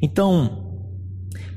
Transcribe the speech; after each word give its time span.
Então, 0.00 0.68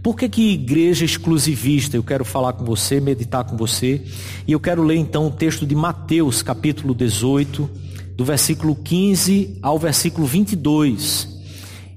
por 0.03 0.15
que, 0.15 0.27
que 0.27 0.53
igreja 0.53 1.05
exclusivista? 1.05 1.95
Eu 1.95 2.03
quero 2.03 2.25
falar 2.25 2.53
com 2.53 2.65
você, 2.65 2.99
meditar 2.99 3.43
com 3.43 3.55
você. 3.55 4.01
E 4.47 4.51
eu 4.51 4.59
quero 4.59 4.83
ler 4.83 4.97
então 4.97 5.27
o 5.27 5.31
texto 5.31 5.65
de 5.65 5.75
Mateus, 5.75 6.41
capítulo 6.41 6.95
18, 6.95 7.69
do 8.15 8.25
versículo 8.25 8.75
15 8.75 9.59
ao 9.61 9.77
versículo 9.77 10.25
22. 10.25 11.27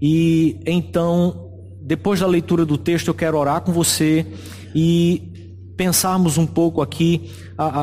E 0.02 0.60
então, 0.66 1.50
depois 1.80 2.20
da 2.20 2.26
leitura 2.26 2.66
do 2.66 2.76
texto, 2.76 3.08
eu 3.08 3.14
quero 3.14 3.38
orar 3.38 3.62
com 3.62 3.72
você 3.72 4.26
e 4.74 5.34
pensarmos 5.76 6.36
um 6.38 6.46
pouco 6.46 6.82
aqui, 6.82 7.30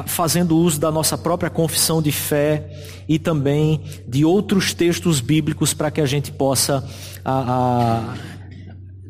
fazendo 0.06 0.56
uso 0.56 0.80
da 0.80 0.92
nossa 0.92 1.18
própria 1.18 1.50
confissão 1.50 2.02
de 2.02 2.12
fé 2.12 2.70
e 3.08 3.20
também 3.20 3.82
de 4.08 4.24
outros 4.24 4.74
textos 4.74 5.20
bíblicos 5.20 5.74
para 5.74 5.92
que 5.92 6.00
a 6.00 6.06
gente 6.06 6.32
possa 6.32 6.88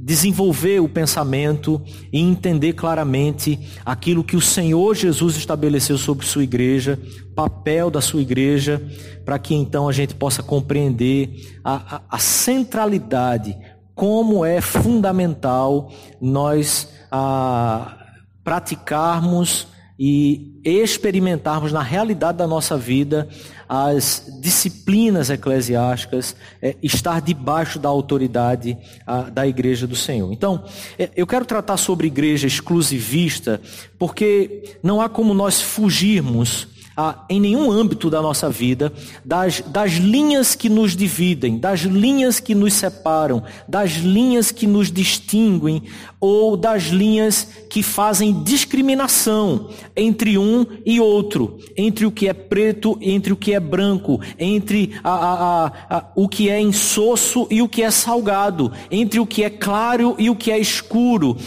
desenvolver 0.04 0.80
o 0.80 0.90
pensamento 0.90 1.80
e 2.12 2.20
entender 2.20 2.74
claramente 2.74 3.60
aquilo 3.86 4.24
que 4.24 4.36
o 4.36 4.42
Senhor 4.42 4.96
Jesus 4.96 5.36
estabeleceu 5.36 5.98
sobre 5.98 6.26
sua 6.26 6.44
igreja, 6.44 7.00
papel 7.36 7.92
da 7.92 8.02
sua 8.02 8.22
igreja, 8.22 8.82
para 9.24 9.38
que 9.38 9.54
então 9.54 9.88
a 9.88 9.92
gente 9.92 10.16
possa 10.16 10.42
compreender 10.42 11.60
a, 11.64 11.98
a, 11.98 12.02
a 12.10 12.18
centralidade, 12.18 13.56
como 13.94 14.44
é 14.44 14.60
fundamental 14.60 15.92
nós 16.20 16.90
a, 17.12 17.96
praticarmos 18.44 19.68
e 20.04 20.60
experimentarmos 20.66 21.72
na 21.72 21.84
realidade 21.84 22.40
da 22.40 22.48
nossa 22.48 22.76
vida 22.76 23.30
as 23.70 24.36
disciplinas 24.42 25.30
eclesiásticas, 25.30 26.36
é, 26.60 26.76
estar 26.82 27.22
debaixo 27.22 27.78
da 27.78 27.88
autoridade 27.88 28.76
a, 29.06 29.22
da 29.30 29.46
igreja 29.46 29.86
do 29.86 29.96
Senhor. 29.96 30.34
Então, 30.34 30.66
é, 30.98 31.12
eu 31.16 31.28
quero 31.28 31.46
tratar 31.46 31.78
sobre 31.78 32.08
igreja 32.08 32.48
exclusivista, 32.48 33.62
porque 34.00 34.76
não 34.82 35.00
há 35.00 35.08
como 35.08 35.36
nós 35.36 35.62
fugirmos 35.62 36.68
ah, 36.96 37.24
em 37.30 37.40
nenhum 37.40 37.72
âmbito 37.72 38.10
da 38.10 38.22
nossa 38.22 38.50
vida, 38.50 38.92
das, 39.24 39.62
das 39.62 39.94
linhas 39.94 40.56
que 40.56 40.70
nos 40.70 40.96
dividem, 40.96 41.58
das 41.58 41.82
linhas 41.82 42.40
que 42.40 42.54
nos 42.54 42.74
separam, 42.74 43.44
das 43.68 43.92
linhas 43.92 44.52
que 44.52 44.68
nos 44.68 44.92
distinguem, 44.92 45.84
ou 46.20 46.56
das 46.56 46.84
linhas 46.84 47.48
que 47.70 47.82
fazem 47.82 48.44
discriminação 48.44 49.70
entre 49.96 50.38
um 50.38 50.66
e 50.86 51.00
outro, 51.00 51.58
entre 51.76 52.06
o 52.06 52.12
que 52.12 52.28
é 52.28 52.34
preto, 52.34 52.98
entre 53.02 53.34
o 53.34 53.36
que 53.36 53.54
é 53.54 53.60
branco, 53.60 54.20
entre 54.38 54.92
a, 55.04 55.12
a, 55.12 55.98
a, 55.98 56.06
o 56.16 56.28
que 56.28 56.50
é 56.50 56.62
insosso 56.62 57.48
e 57.50 57.62
o 57.62 57.68
que 57.68 57.82
é 57.82 57.90
salgado, 57.90 58.72
entre 58.92 59.20
o 59.20 59.26
que 59.26 59.44
é 59.44 59.50
claro 59.50 60.16
e 60.20 60.30
o 60.30 60.36
que 60.36 60.52
é 60.52 60.60
escuro. 60.60 61.38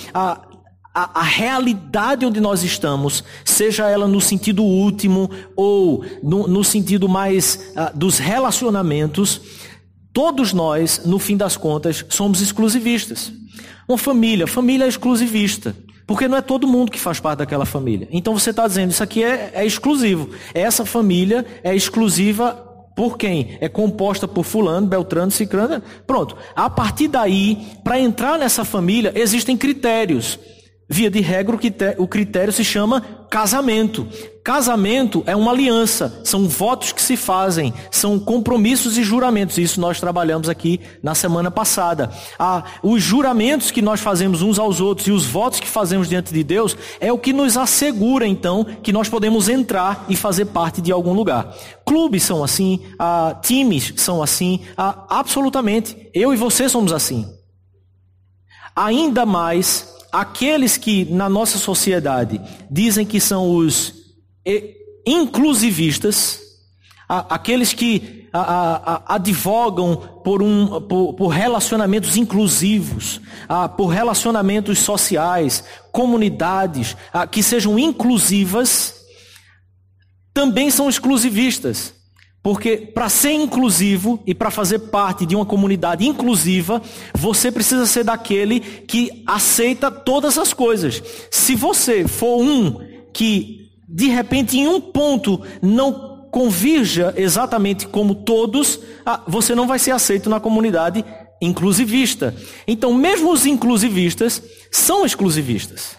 A, 0.95 1.21
a, 1.21 1.23
realidade 1.25 2.25
onde 2.25 2.41
nós 2.41 2.63
estamos, 2.63 3.25
seja 3.45 3.89
ela 3.89 4.07
no 4.07 4.21
sentido 4.21 4.63
último 4.63 5.29
ou 5.57 6.05
no, 6.23 6.47
no 6.47 6.63
sentido 6.63 7.09
mais 7.09 7.73
uh, 7.73 7.99
dos 7.99 8.19
relacionamentos, 8.19 9.41
todos 10.13 10.53
nós, 10.53 11.03
no 11.05 11.19
fim 11.19 11.37
das 11.37 11.57
contas, 11.57 12.05
somos 12.09 12.41
exclusivistas. 12.41 13.33
Uma 13.89 13.99
família, 13.99 14.47
família 14.47 14.85
é 14.85 14.89
exclusivista. 14.89 15.75
Porque 16.07 16.29
não 16.29 16.37
é 16.37 16.43
todo 16.43 16.69
mundo 16.69 16.93
que 16.93 17.01
faz 17.01 17.19
parte 17.19 17.39
daquela 17.39 17.65
família. 17.65 18.07
Então 18.11 18.39
você 18.39 18.51
está 18.51 18.67
dizendo, 18.67 18.91
isso 18.91 19.03
aqui 19.03 19.25
é, 19.25 19.53
é 19.55 19.67
exclusivo. 19.67 20.31
Essa 20.53 20.85
família 20.85 21.45
é 21.63 21.75
exclusiva 21.75 22.53
por 22.95 23.19
quem? 23.19 23.59
É 23.61 23.69
composta 23.69 24.29
por 24.29 24.45
fulano, 24.45 24.87
beltrano, 24.87 25.31
cicrano. 25.31 25.83
Pronto. 26.07 26.37
A 26.55 26.71
partir 26.71 27.09
daí, 27.09 27.67
para 27.83 27.99
entrar 27.99 28.39
nessa 28.39 28.65
família, 28.65 29.13
existem 29.17 29.57
critérios. 29.57 30.39
Via 30.87 31.11
de 31.11 31.21
regra, 31.21 31.57
o 31.97 32.07
critério 32.07 32.53
se 32.53 32.63
chama 32.63 33.01
casamento. 33.31 34.07
Casamento 34.45 35.23
é 35.25 35.35
uma 35.35 35.51
aliança, 35.51 36.21
são 36.23 36.47
votos 36.47 36.93
que 36.93 37.01
se 37.01 37.17
fazem, 37.17 37.73
são 37.91 38.21
compromissos 38.21 38.99
e 38.99 39.03
juramentos. 39.03 39.57
Isso 39.57 39.81
nós 39.81 39.99
trabalhamos 39.99 40.51
aqui 40.51 40.79
na 41.03 41.15
semana 41.15 41.51
passada. 41.51 42.11
Ah, 42.39 42.63
os 42.83 43.03
juramentos 43.03 43.71
que 43.71 43.81
nós 43.81 44.01
fazemos 44.01 44.43
uns 44.43 44.59
aos 44.59 44.79
outros 44.79 45.09
e 45.09 45.11
os 45.11 45.25
votos 45.25 45.59
que 45.59 45.67
fazemos 45.67 46.07
diante 46.07 46.35
de 46.35 46.45
Deus 46.45 46.77
é 47.01 47.11
o 47.11 47.19
que 47.19 47.33
nos 47.33 47.57
assegura, 47.57 48.27
então, 48.27 48.63
que 48.83 48.93
nós 48.93 49.09
podemos 49.09 49.49
entrar 49.49 50.05
e 50.11 50.15
fazer 50.15 50.45
parte 50.45 50.83
de 50.83 50.93
algum 50.93 51.15
lugar. 51.15 51.57
Clubes 51.87 52.25
são 52.25 52.45
assim, 52.45 52.81
ah, 52.99 53.35
times 53.41 53.95
são 53.97 54.23
assim, 54.23 54.61
ah, 54.77 55.07
absolutamente. 55.09 56.11
Eu 56.13 56.35
e 56.35 56.37
você 56.37 56.69
somos 56.69 56.93
assim. 56.93 57.27
Ainda 58.77 59.25
mais 59.25 59.94
aqueles 60.15 60.77
que 60.77 61.05
na 61.07 61.29
nossa 61.29 61.59
sociedade 61.59 62.41
dizem 62.71 63.05
que 63.05 63.21
são 63.21 63.57
os 63.57 63.93
inclusivistas, 65.05 66.41
aqueles 67.09 67.73
que 67.73 68.29
advogam 69.07 69.97
por, 70.25 70.41
um, 70.41 70.81
por, 70.81 71.29
relacionamentos 71.29 72.17
inclusivos, 72.17 73.21
por 73.77 73.89
relacionamentos 73.89 74.79
sociais, 74.79 75.65
comunidades 75.91 76.97
que 77.31 77.43
sejam 77.43 77.77
inclusivas, 77.79 78.95
também 80.33 80.71
são 80.71 80.89
exclusivistas. 80.89 81.93
Porque 82.45 82.77
para 82.77 83.09
ser 83.09 83.33
inclusivo 83.33 84.23
e 84.27 84.35
para 84.35 84.51
fazer 84.51 84.79
parte 84.79 85.25
de 85.25 85.35
uma 85.35 85.47
comunidade 85.47 86.07
inclusiva, 86.07 86.83
você 87.15 87.51
precisa 87.51 87.87
ser 87.87 88.05
daquele 88.05 88.61
que 88.61 89.23
aceita 89.27 89.91
todas 89.91 90.37
as 90.37 90.53
coisas. 90.53 91.03
Se 91.31 91.55
você 91.55 92.07
for 92.07 92.43
um 92.43 92.81
que 93.15 93.71
de 93.89 94.09
repente 94.09 94.59
em 94.59 94.69
um 94.69 94.79
ponto 94.79 95.41
não 95.63 96.29
convirja 96.31 97.15
exatamente 97.17 97.89
como 97.89 98.15
todos, 98.15 98.79
ah, 99.07 99.23
você 99.27 99.55
não 99.55 99.67
vai 99.67 99.79
ser 99.79 99.93
aceito 99.93 100.29
na 100.29 100.39
comunidade 100.39 101.03
inclusivista. 101.41 102.35
Então, 102.69 102.93
mesmo 102.93 103.33
os 103.33 103.47
inclusivistas 103.47 104.43
são 104.71 105.07
exclusivistas. 105.07 105.97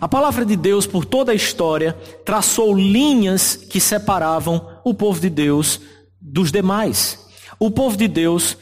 A 0.00 0.08
palavra 0.08 0.46
de 0.46 0.56
Deus, 0.56 0.86
por 0.86 1.04
toda 1.04 1.32
a 1.32 1.34
história, 1.34 1.92
traçou 2.24 2.74
linhas 2.74 3.54
que 3.54 3.78
separavam 3.78 4.66
o 4.82 4.94
povo 4.94 5.20
de 5.20 5.28
Deus 5.28 5.80
dos 6.18 6.50
demais. 6.50 7.18
O 7.58 7.70
povo 7.70 7.96
de 7.96 8.08
Deus, 8.08 8.56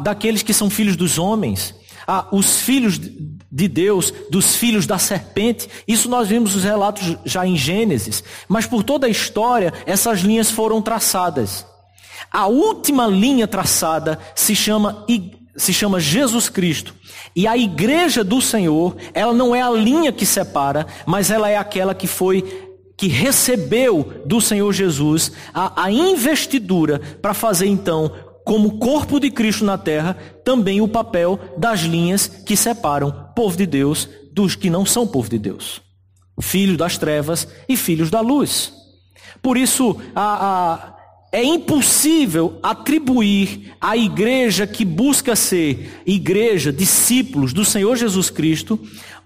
daqueles 0.00 0.42
que 0.42 0.54
são 0.54 0.70
filhos 0.70 0.94
dos 0.94 1.18
homens, 1.18 1.74
os 2.30 2.60
filhos 2.60 2.96
de 2.98 3.68
Deus, 3.68 4.12
dos 4.30 4.54
filhos 4.54 4.86
da 4.86 4.96
serpente. 4.96 5.68
Isso 5.88 6.08
nós 6.08 6.28
vimos 6.28 6.54
os 6.54 6.62
relatos 6.62 7.16
já 7.24 7.44
em 7.44 7.56
Gênesis. 7.56 8.22
Mas 8.46 8.64
por 8.64 8.84
toda 8.84 9.08
a 9.08 9.10
história, 9.10 9.72
essas 9.86 10.20
linhas 10.20 10.50
foram 10.50 10.80
traçadas. 10.80 11.66
A 12.30 12.46
última 12.46 13.06
linha 13.08 13.48
traçada 13.48 14.18
se 14.34 14.54
chama, 14.54 15.04
se 15.56 15.72
chama 15.72 16.00
Jesus 16.00 16.48
Cristo. 16.48 16.94
E 17.34 17.46
a 17.46 17.56
igreja 17.56 18.22
do 18.22 18.40
Senhor, 18.40 18.96
ela 19.12 19.32
não 19.32 19.54
é 19.54 19.62
a 19.62 19.70
linha 19.70 20.12
que 20.12 20.26
separa, 20.26 20.86
mas 21.06 21.30
ela 21.30 21.48
é 21.48 21.56
aquela 21.56 21.94
que 21.94 22.06
foi 22.06 22.70
que 22.96 23.08
recebeu 23.08 24.22
do 24.24 24.40
Senhor 24.40 24.72
Jesus 24.72 25.32
a, 25.52 25.84
a 25.84 25.90
investidura 25.90 27.00
para 27.20 27.34
fazer 27.34 27.66
então, 27.66 28.10
como 28.44 28.78
corpo 28.78 29.18
de 29.18 29.30
Cristo 29.30 29.64
na 29.64 29.76
terra, 29.76 30.16
também 30.44 30.80
o 30.80 30.88
papel 30.88 31.38
das 31.56 31.80
linhas 31.80 32.28
que 32.28 32.56
separam 32.56 33.30
povo 33.34 33.56
de 33.56 33.66
Deus 33.66 34.08
dos 34.32 34.54
que 34.54 34.70
não 34.70 34.84
são 34.86 35.06
povo 35.06 35.28
de 35.28 35.38
Deus. 35.38 35.80
Filhos 36.40 36.76
das 36.76 36.98
trevas 36.98 37.48
e 37.68 37.76
filhos 37.76 38.10
da 38.10 38.20
luz. 38.20 38.72
Por 39.40 39.56
isso, 39.56 39.96
a, 40.14 40.72
a 40.74 40.93
é 41.34 41.42
impossível 41.42 42.60
atribuir 42.62 43.74
à 43.80 43.96
igreja 43.96 44.68
que 44.68 44.84
busca 44.84 45.34
ser 45.34 46.00
igreja, 46.06 46.72
discípulos 46.72 47.52
do 47.52 47.64
Senhor 47.64 47.96
Jesus 47.96 48.30
Cristo, 48.30 48.78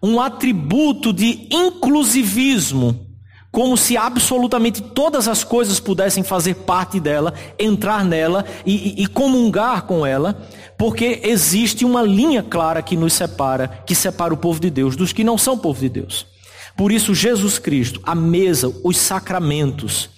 um 0.02 0.18
atributo 0.18 1.12
de 1.12 1.46
inclusivismo, 1.50 3.06
como 3.52 3.76
se 3.76 3.94
absolutamente 3.94 4.80
todas 4.80 5.28
as 5.28 5.44
coisas 5.44 5.78
pudessem 5.78 6.22
fazer 6.22 6.54
parte 6.54 6.98
dela, 6.98 7.34
entrar 7.58 8.06
nela 8.06 8.42
e, 8.64 8.94
e, 8.98 9.02
e 9.02 9.06
comungar 9.06 9.82
com 9.82 10.06
ela, 10.06 10.48
porque 10.78 11.20
existe 11.24 11.84
uma 11.84 12.00
linha 12.00 12.42
clara 12.42 12.80
que 12.80 12.96
nos 12.96 13.12
separa, 13.12 13.82
que 13.84 13.94
separa 13.94 14.32
o 14.32 14.38
povo 14.38 14.58
de 14.58 14.70
Deus 14.70 14.96
dos 14.96 15.12
que 15.12 15.22
não 15.22 15.36
são 15.36 15.58
povo 15.58 15.80
de 15.80 15.90
Deus. 15.90 16.26
Por 16.74 16.90
isso, 16.90 17.14
Jesus 17.14 17.58
Cristo, 17.58 18.00
a 18.02 18.14
mesa, 18.14 18.72
os 18.82 18.96
sacramentos, 18.96 20.08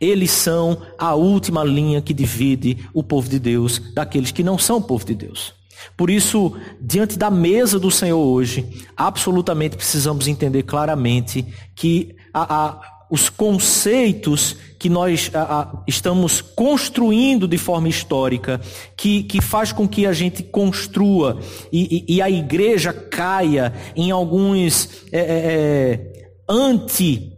eles 0.00 0.30
são 0.30 0.78
a 0.98 1.14
última 1.14 1.64
linha 1.64 2.00
que 2.00 2.14
divide 2.14 2.78
o 2.92 3.02
povo 3.02 3.28
de 3.28 3.38
Deus 3.38 3.80
daqueles 3.94 4.30
que 4.30 4.42
não 4.42 4.58
são 4.58 4.78
o 4.78 4.82
povo 4.82 5.04
de 5.04 5.14
Deus. 5.14 5.52
Por 5.96 6.10
isso, 6.10 6.54
diante 6.80 7.18
da 7.18 7.30
mesa 7.30 7.78
do 7.78 7.90
Senhor 7.90 8.18
hoje, 8.18 8.66
absolutamente 8.96 9.76
precisamos 9.76 10.28
entender 10.28 10.64
claramente 10.64 11.44
que 11.74 12.16
a, 12.32 12.66
a, 12.66 12.80
os 13.10 13.28
conceitos 13.28 14.56
que 14.78 14.88
nós 14.88 15.30
estamos 15.86 16.40
construindo 16.40 17.48
de 17.48 17.58
forma 17.58 17.88
histórica, 17.88 18.60
que, 18.96 19.24
que 19.24 19.40
faz 19.40 19.72
com 19.72 19.88
que 19.88 20.06
a 20.06 20.12
gente 20.12 20.42
construa 20.42 21.40
e, 21.72 22.04
e, 22.08 22.16
e 22.16 22.22
a 22.22 22.30
igreja 22.30 22.92
caia 22.92 23.72
em 23.96 24.10
alguns 24.10 25.06
é, 25.10 25.18
é, 25.18 25.22
é 25.24 26.30
anti 26.48 27.37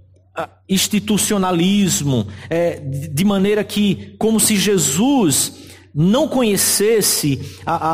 institucionalismo, 0.69 2.27
é, 2.49 2.81
de 2.81 3.25
maneira 3.25 3.65
que, 3.65 4.15
como 4.19 4.39
se 4.39 4.57
Jesus 4.57 5.53
não 5.95 6.29
conhecesse 6.29 7.41
a, 7.67 7.75
a, 7.75 7.93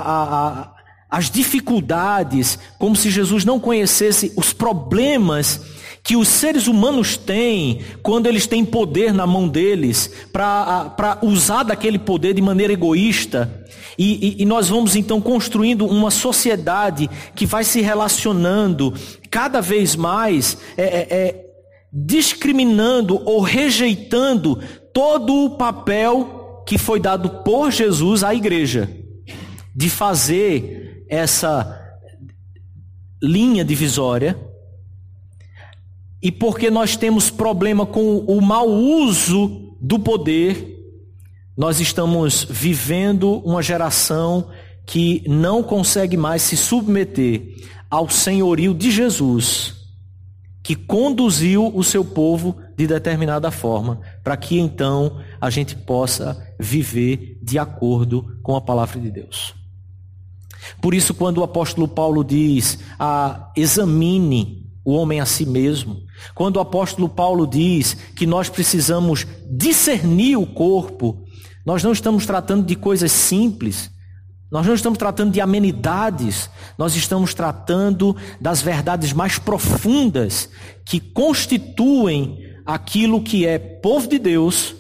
a, 0.63 0.73
as 1.11 1.31
dificuldades, 1.31 2.59
como 2.79 2.95
se 2.95 3.11
Jesus 3.11 3.45
não 3.45 3.59
conhecesse 3.59 4.33
os 4.37 4.53
problemas 4.53 5.61
que 6.03 6.15
os 6.15 6.29
seres 6.29 6.69
humanos 6.69 7.17
têm 7.17 7.81
quando 8.03 8.27
eles 8.27 8.47
têm 8.47 8.65
poder 8.65 9.13
na 9.13 9.27
mão 9.27 9.49
deles 9.49 10.09
para 10.33 11.19
usar 11.23 11.65
daquele 11.65 11.99
poder 11.99 12.33
de 12.33 12.43
maneira 12.43 12.73
egoísta. 12.73 13.65
E, 13.99 14.37
e, 14.39 14.43
e, 14.43 14.45
nós 14.45 14.69
vamos 14.69 14.95
então 14.95 15.21
construindo 15.21 15.87
uma 15.87 16.11
sociedade 16.11 17.09
que 17.35 17.47
vai 17.47 17.65
se 17.65 17.81
relacionando 17.81 18.95
cada 19.31 19.61
vez 19.61 19.97
mais 19.97 20.59
é, 20.77 20.85
é, 20.85 21.07
é 21.11 21.46
discriminando 21.99 23.23
ou 23.25 23.41
rejeitando 23.41 24.61
todo 24.93 25.47
o 25.47 25.57
papel 25.57 26.63
que 26.67 26.77
foi 26.77 27.01
dado 27.01 27.43
por 27.43 27.71
Jesus 27.71 28.23
à 28.23 28.35
igreja, 28.35 28.91
de 29.75 29.89
fazer 29.89 31.07
essa 31.09 31.81
linha 33.23 33.65
divisória. 33.65 34.39
E 36.23 36.31
porque 36.31 36.71
nós 36.71 36.97
temos 36.97 37.31
problema 37.31 37.87
com 37.87 38.19
o 38.19 38.43
mau 38.43 38.69
uso 38.69 39.75
do 39.81 39.99
poder, 39.99 40.75
nós 41.57 41.81
estamos 41.81 42.47
vivendo 42.51 43.39
uma 43.39 43.63
geração 43.63 44.51
que 44.85 45.23
não 45.27 45.63
consegue 45.63 46.17
mais 46.17 46.43
se 46.43 46.57
submeter 46.57 47.55
ao 47.89 48.11
senhorio 48.11 48.75
de 48.75 48.91
Jesus 48.91 49.86
que 50.67 50.75
conduziu 50.75 51.71
o 51.73 51.85
seu 51.85 52.05
povo 52.05 52.57
de 52.77 52.89
determinada 52.89 53.53
forma, 53.53 54.01
para 54.25 54.37
que 54.37 54.59
então 54.59 55.21
a 55.41 55.49
gente 55.49 55.77
possa 55.77 56.45
viver 56.59 57.39
de 57.41 57.57
acordo 57.57 58.37
com 58.43 58.57
a 58.57 58.61
palavra 58.61 59.01
de 59.01 59.09
Deus. 59.09 59.55
Por 60.83 60.93
isso, 60.93 61.15
quando 61.15 61.39
o 61.39 61.45
apóstolo 61.45 61.87
Paulo 61.87 62.25
diz, 62.25 62.81
ah, 62.99 63.53
examine 63.57 64.67
o 64.85 64.95
homem 64.95 65.21
a 65.21 65.25
si 65.25 65.47
mesmo, 65.47 66.03
quando 66.35 66.57
o 66.57 66.61
apóstolo 66.61 67.09
Paulo 67.09 67.47
diz 67.47 67.95
que 68.17 68.27
nós 68.27 68.49
precisamos 68.49 69.25
discernir 69.49 70.37
o 70.37 70.49
corpo, 70.49 71.23
nós 71.65 71.85
não 71.85 71.93
estamos 71.93 72.27
tratando 72.27 72.67
de 72.67 72.75
coisas 72.75 73.13
simples, 73.13 73.89
nós 74.51 74.67
não 74.67 74.75
estamos 74.75 74.99
tratando 74.99 75.33
de 75.33 75.41
amenidades, 75.41 76.49
nós 76.79 76.95
estamos 76.95 77.35
tratando 77.35 78.17
das 78.41 78.63
verdades 78.63 79.13
mais 79.13 79.39
profundas 79.39 80.49
que 80.85 81.01
constituem 81.01 82.39
aquilo 82.65 83.23
que 83.23 83.45
é 83.45 83.59
povo 83.59 84.09
de 84.09 84.19
Deus, 84.19 84.75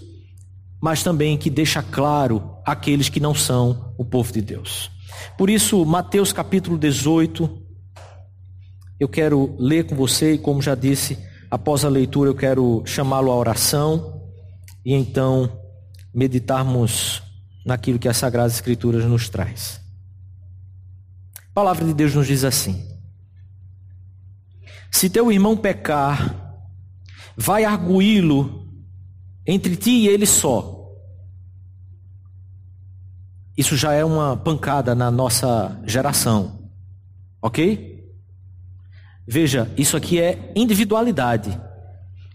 mas 0.80 1.02
também 1.02 1.36
que 1.36 1.50
deixa 1.50 1.82
claro 1.82 2.56
aqueles 2.64 3.08
que 3.08 3.18
não 3.18 3.34
são 3.34 3.92
o 3.98 4.04
povo 4.04 4.32
de 4.32 4.40
Deus. 4.40 4.90
Por 5.36 5.50
isso, 5.50 5.84
Mateus 5.84 6.32
capítulo 6.32 6.78
18, 6.78 7.62
eu 9.00 9.08
quero 9.08 9.54
ler 9.58 9.84
com 9.86 9.96
você 9.96 10.34
e, 10.34 10.38
como 10.38 10.62
já 10.62 10.74
disse, 10.74 11.18
após 11.50 11.84
a 11.84 11.88
leitura, 11.88 12.30
eu 12.30 12.34
quero 12.34 12.82
chamá-lo 12.86 13.30
à 13.30 13.36
oração 13.36 14.22
e 14.84 14.94
então 14.94 15.50
meditarmos 16.14 17.22
naquilo 17.66 17.98
que 17.98 18.08
as 18.08 18.16
Sagradas 18.16 18.54
Escrituras 18.54 19.04
nos 19.04 19.28
traz. 19.28 19.80
A 21.36 21.52
palavra 21.52 21.84
de 21.84 21.92
Deus 21.92 22.14
nos 22.14 22.28
diz 22.28 22.44
assim: 22.44 22.86
Se 24.90 25.10
teu 25.10 25.32
irmão 25.32 25.56
pecar, 25.56 26.62
vai 27.36 27.64
arguí-lo 27.64 28.70
entre 29.44 29.74
ti 29.74 29.90
e 29.90 30.08
ele 30.08 30.26
só. 30.26 30.74
Isso 33.56 33.76
já 33.76 33.92
é 33.92 34.04
uma 34.04 34.36
pancada 34.36 34.94
na 34.94 35.10
nossa 35.10 35.80
geração. 35.84 36.70
Ok? 37.42 38.06
Veja, 39.26 39.72
isso 39.76 39.96
aqui 39.96 40.20
é 40.20 40.52
individualidade. 40.54 41.58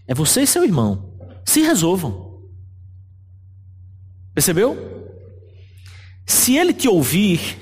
É 0.06 0.14
você 0.14 0.42
e 0.42 0.46
seu 0.46 0.64
irmão. 0.64 1.16
Se 1.44 1.62
resolvam. 1.62 2.42
Percebeu? 4.34 5.01
Se 6.26 6.56
ele 6.56 6.72
te 6.72 6.88
ouvir, 6.88 7.58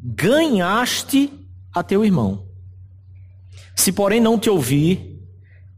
ganhaste 0.00 1.32
a 1.72 1.82
teu 1.82 2.04
irmão. 2.04 2.46
Se 3.74 3.92
porém 3.92 4.20
não 4.20 4.38
te 4.38 4.48
ouvir, 4.48 5.20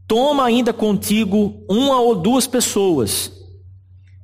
toma 0.07 0.45
ainda 0.45 0.73
contigo 0.73 1.63
uma 1.69 1.99
ou 1.99 2.15
duas 2.15 2.47
pessoas, 2.47 3.31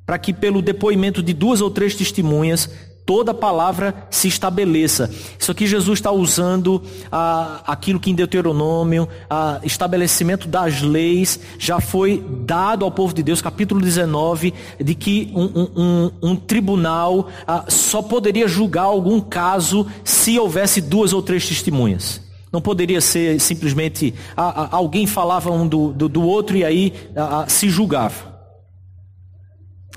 para 0.05 0.17
que 0.17 0.33
pelo 0.33 0.61
depoimento 0.61 1.21
de 1.21 1.33
duas 1.33 1.61
ou 1.61 1.69
três 1.69 1.95
testemunhas 1.95 2.69
toda 3.05 3.33
palavra 3.33 4.07
se 4.09 4.27
estabeleça. 4.27 5.09
Isso 5.37 5.51
aqui 5.51 5.67
Jesus 5.67 5.99
está 5.99 6.11
usando 6.11 6.81
ah, 7.11 7.61
aquilo 7.67 7.99
que 7.99 8.09
em 8.09 8.15
Deuteronômio, 8.15 9.07
ah, 9.29 9.59
estabelecimento 9.63 10.47
das 10.47 10.81
leis, 10.81 11.39
já 11.59 11.79
foi 11.79 12.23
dado 12.41 12.83
ao 12.83 12.91
povo 12.91 13.13
de 13.13 13.21
Deus, 13.21 13.41
capítulo 13.41 13.79
19, 13.79 14.53
de 14.79 14.95
que 14.95 15.31
um, 15.35 15.69
um, 15.75 16.11
um 16.21 16.35
tribunal 16.35 17.29
ah, 17.47 17.65
só 17.67 18.01
poderia 18.01 18.47
julgar 18.47 18.83
algum 18.83 19.19
caso 19.21 19.85
se 20.03 20.39
houvesse 20.39 20.81
duas 20.81 21.13
ou 21.13 21.21
três 21.21 21.47
testemunhas. 21.47 22.21
Não 22.51 22.61
poderia 22.61 23.01
ser 23.01 23.39
simplesmente 23.41 24.13
ah, 24.35 24.63
ah, 24.63 24.69
alguém 24.71 25.05
falava 25.05 25.51
um 25.51 25.67
do, 25.67 25.91
do, 25.91 26.07
do 26.07 26.23
outro 26.23 26.55
e 26.55 26.63
aí 26.63 26.93
ah, 27.15 27.45
se 27.47 27.69
julgava. 27.69 28.34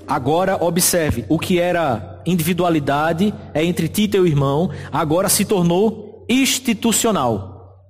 Agora 0.09 0.57
observe, 0.65 1.27
o 1.29 1.39
que 1.39 1.61
era 1.61 2.23
individualidade 2.25 3.35
é 3.53 3.63
entre 3.63 3.89
ti 3.89 4.03
e 4.03 4.09
teu 4.09 4.27
irmão, 4.27 4.71
agora 4.91 5.29
se 5.29 5.45
tornou 5.45 6.25
institucional. 6.29 7.85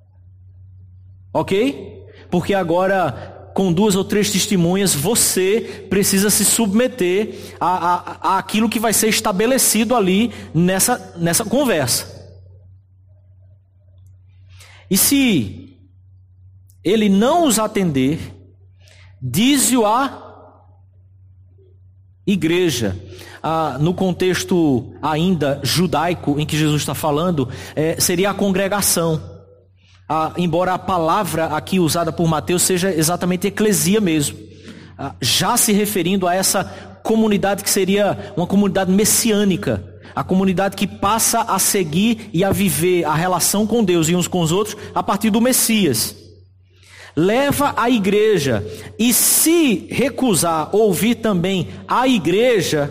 Ok? 1.33 2.05
Porque 2.29 2.55
agora, 2.55 3.51
com 3.55 3.73
duas 3.73 3.95
ou 3.95 4.03
três 4.03 4.33
testemunhas, 4.33 4.95
você 4.95 5.87
precisa 5.89 6.29
se 6.29 6.45
submeter 6.45 7.55
a, 7.61 7.95
a, 7.95 8.35
a 8.35 8.39
aquilo 8.39 8.69
que 8.69 8.81
vai 8.81 8.93
ser 8.93 9.09
estabelecido 9.09 9.95
ali 9.95 10.33
nessa, 10.53 11.15
nessa 11.17 11.45
conversa. 11.45 12.19
E 14.91 14.97
se 14.97 15.79
ele 16.83 17.09
não 17.09 17.47
os 17.47 17.61
atender, 17.61 18.19
diz-o 19.23 19.87
a 19.87 20.28
igreja. 22.33 22.97
Ah, 23.43 23.79
no 23.81 23.95
contexto 23.95 24.93
ainda 25.01 25.61
judaico 25.63 26.39
em 26.39 26.45
que 26.45 26.57
Jesus 26.57 26.83
está 26.83 26.95
falando, 26.95 27.49
é, 27.75 27.99
seria 27.99 28.31
a 28.31 28.35
congregação. 28.35 29.21
Ah, 30.09 30.33
embora 30.37 30.75
a 30.75 30.79
palavra 30.79 31.47
aqui 31.47 31.81
usada 31.81 32.13
por 32.13 32.29
Mateus 32.29 32.63
seja 32.63 32.93
exatamente 32.93 33.47
eclesia 33.47 34.01
mesmo, 34.01 34.39
ah, 34.99 35.15
já 35.21 35.57
se 35.57 35.73
referindo 35.73 36.27
a 36.27 36.35
essa 36.35 36.65
comunidade 37.03 37.65
que 37.65 37.71
seria 37.71 38.33
uma 38.37 38.47
comunidade 38.47 38.91
messiânica, 38.91 39.83
a 40.15 40.25
comunidade 40.25 40.77
que 40.77 40.87
passa 40.87 41.43
a 41.43 41.59
seguir 41.59 42.29
e 42.33 42.43
a 42.43 42.51
viver 42.51 43.05
a 43.05 43.15
relação 43.15 43.67
com 43.67 43.85
Deus 43.85 44.09
e 44.09 44.17
uns 44.17 44.27
com 44.27 44.41
os 44.41 44.53
outros 44.53 44.77
a 44.95 45.03
partir 45.03 45.31
do 45.31 45.41
Messias 45.41 46.28
leva 47.19 47.75
a 47.77 47.91
igreja, 47.91 48.65
e 48.97 49.13
se 49.13 49.89
recusar 49.91 50.75
ouvir 50.75 51.17
também 51.17 51.69
a 51.89 52.07
igreja, 52.07 52.89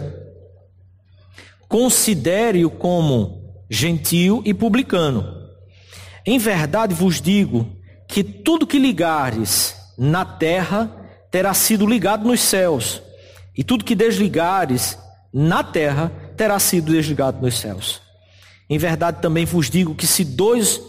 considere-o 1.69 2.69
como 2.69 3.63
gentil 3.69 4.41
e 4.43 4.53
publicano. 4.53 5.25
Em 6.25 6.37
verdade 6.37 6.93
vos 6.93 7.21
digo 7.21 7.69
que 8.05 8.21
tudo 8.21 8.67
que 8.67 8.77
ligares 8.77 9.77
na 9.97 10.25
terra 10.25 10.91
terá 11.31 11.53
sido 11.53 11.87
ligado 11.87 12.27
nos 12.27 12.41
céus, 12.41 13.01
e 13.57 13.63
tudo 13.63 13.85
que 13.85 13.95
desligares 13.95 14.99
na 15.33 15.63
terra 15.63 16.11
terá 16.35 16.59
sido 16.59 16.91
desligado 16.91 17.41
nos 17.41 17.57
céus. 17.57 18.01
Em 18.69 18.77
verdade 18.77 19.21
também 19.21 19.45
vos 19.45 19.69
digo 19.69 19.95
que 19.95 20.05
se 20.05 20.25
dois 20.25 20.81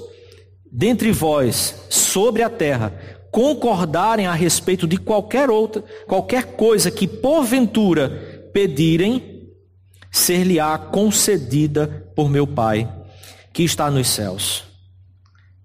dentre 0.71 1.13
vós 1.13 1.87
sobre 1.89 2.43
a 2.43 2.51
terra 2.51 3.18
concordarem 3.31 4.27
a 4.27 4.33
respeito 4.33 4.87
de 4.87 4.97
qualquer 4.97 5.51
outra, 5.51 5.83
qualquer 6.07 6.57
coisa 6.57 6.91
que 6.91 7.07
porventura 7.07 8.51
pedirem, 8.53 9.51
ser-lhe-á 10.11 10.79
concedida 10.79 12.11
por 12.15 12.29
meu 12.29 12.47
Pai, 12.47 12.91
que 13.53 13.63
está 13.63 13.91
nos 13.91 14.09
céus. 14.09 14.65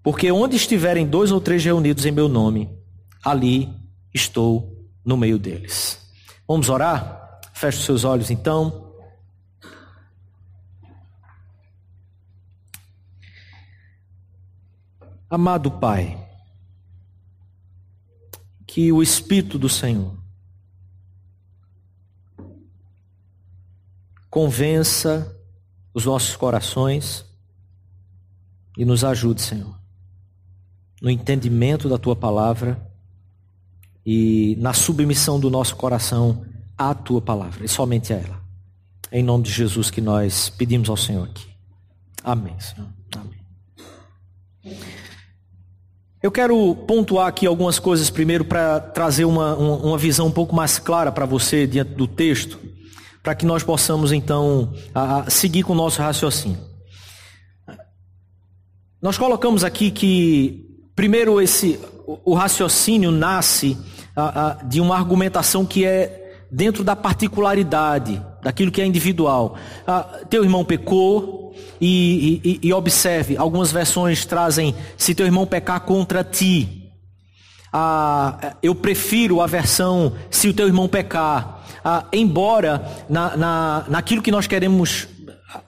Porque 0.02 0.30
onde 0.30 0.56
estiverem 0.56 1.06
dois 1.06 1.32
ou 1.32 1.40
três 1.40 1.64
reunidos 1.64 2.04
em 2.04 2.10
meu 2.10 2.28
nome, 2.28 2.70
ali 3.24 3.72
estou 4.12 4.86
no 5.04 5.16
meio 5.16 5.38
deles. 5.38 5.98
Vamos 6.46 6.68
orar? 6.68 7.40
Feche 7.54 7.78
os 7.78 7.84
seus 7.84 8.04
olhos 8.04 8.30
então. 8.30 8.92
Amado 15.30 15.70
Pai, 15.70 16.23
que 18.74 18.90
o 18.90 19.00
Espírito 19.00 19.56
do 19.56 19.68
Senhor 19.68 20.18
convença 24.28 25.32
os 25.94 26.04
nossos 26.06 26.34
corações 26.34 27.24
e 28.76 28.84
nos 28.84 29.04
ajude, 29.04 29.42
Senhor, 29.42 29.78
no 31.00 31.08
entendimento 31.08 31.88
da 31.88 31.98
tua 31.98 32.16
palavra 32.16 32.84
e 34.04 34.56
na 34.58 34.72
submissão 34.72 35.38
do 35.38 35.48
nosso 35.48 35.76
coração 35.76 36.44
à 36.76 36.92
tua 36.92 37.22
palavra 37.22 37.64
e 37.64 37.68
somente 37.68 38.12
a 38.12 38.16
ela. 38.16 38.42
É 39.08 39.20
em 39.20 39.22
nome 39.22 39.44
de 39.44 39.52
Jesus 39.52 39.88
que 39.88 40.00
nós 40.00 40.50
pedimos 40.50 40.90
ao 40.90 40.96
Senhor 40.96 41.28
aqui. 41.28 41.46
Amém, 42.24 42.58
Senhor. 42.58 42.88
Amém. 43.14 43.43
Eu 46.24 46.32
quero 46.32 46.74
pontuar 46.74 47.26
aqui 47.26 47.46
algumas 47.46 47.78
coisas 47.78 48.08
primeiro 48.08 48.46
para 48.46 48.80
trazer 48.80 49.26
uma, 49.26 49.54
uma 49.56 49.98
visão 49.98 50.28
um 50.28 50.30
pouco 50.30 50.56
mais 50.56 50.78
clara 50.78 51.12
para 51.12 51.26
você 51.26 51.66
diante 51.66 51.90
do 51.90 52.06
texto, 52.06 52.58
para 53.22 53.34
que 53.34 53.44
nós 53.44 53.62
possamos 53.62 54.10
então 54.10 54.72
a, 54.94 55.18
a 55.18 55.30
seguir 55.30 55.64
com 55.64 55.74
o 55.74 55.76
nosso 55.76 56.00
raciocínio. 56.00 56.58
Nós 59.02 59.18
colocamos 59.18 59.64
aqui 59.64 59.90
que 59.90 60.66
primeiro 60.96 61.42
esse 61.42 61.78
o, 62.06 62.32
raciocínio 62.32 63.10
nasce 63.10 63.76
a, 64.16 64.60
de 64.64 64.80
uma 64.80 64.96
argumentação 64.96 65.66
que 65.66 65.84
é 65.84 66.40
dentro 66.50 66.82
da 66.82 66.96
particularidade 66.96 68.24
daquilo 68.42 68.72
que 68.72 68.80
é 68.80 68.86
individual. 68.86 69.58
teu 70.30 70.42
irmão 70.42 70.64
pecou, 70.64 71.43
e, 71.80 72.40
e, 72.44 72.68
e 72.68 72.72
observe, 72.72 73.36
algumas 73.36 73.72
versões 73.72 74.24
trazem 74.24 74.74
se 74.96 75.14
teu 75.14 75.26
irmão 75.26 75.46
pecar 75.46 75.80
contra 75.80 76.22
ti. 76.22 76.90
Ah, 77.72 78.54
eu 78.62 78.74
prefiro 78.74 79.40
a 79.40 79.46
versão 79.46 80.12
se 80.30 80.48
o 80.48 80.54
teu 80.54 80.66
irmão 80.66 80.88
pecar. 80.88 81.64
Ah, 81.84 82.04
embora 82.12 83.04
na, 83.08 83.36
na, 83.36 83.84
naquilo 83.88 84.22
que 84.22 84.30
nós 84.30 84.46
queremos, 84.46 85.08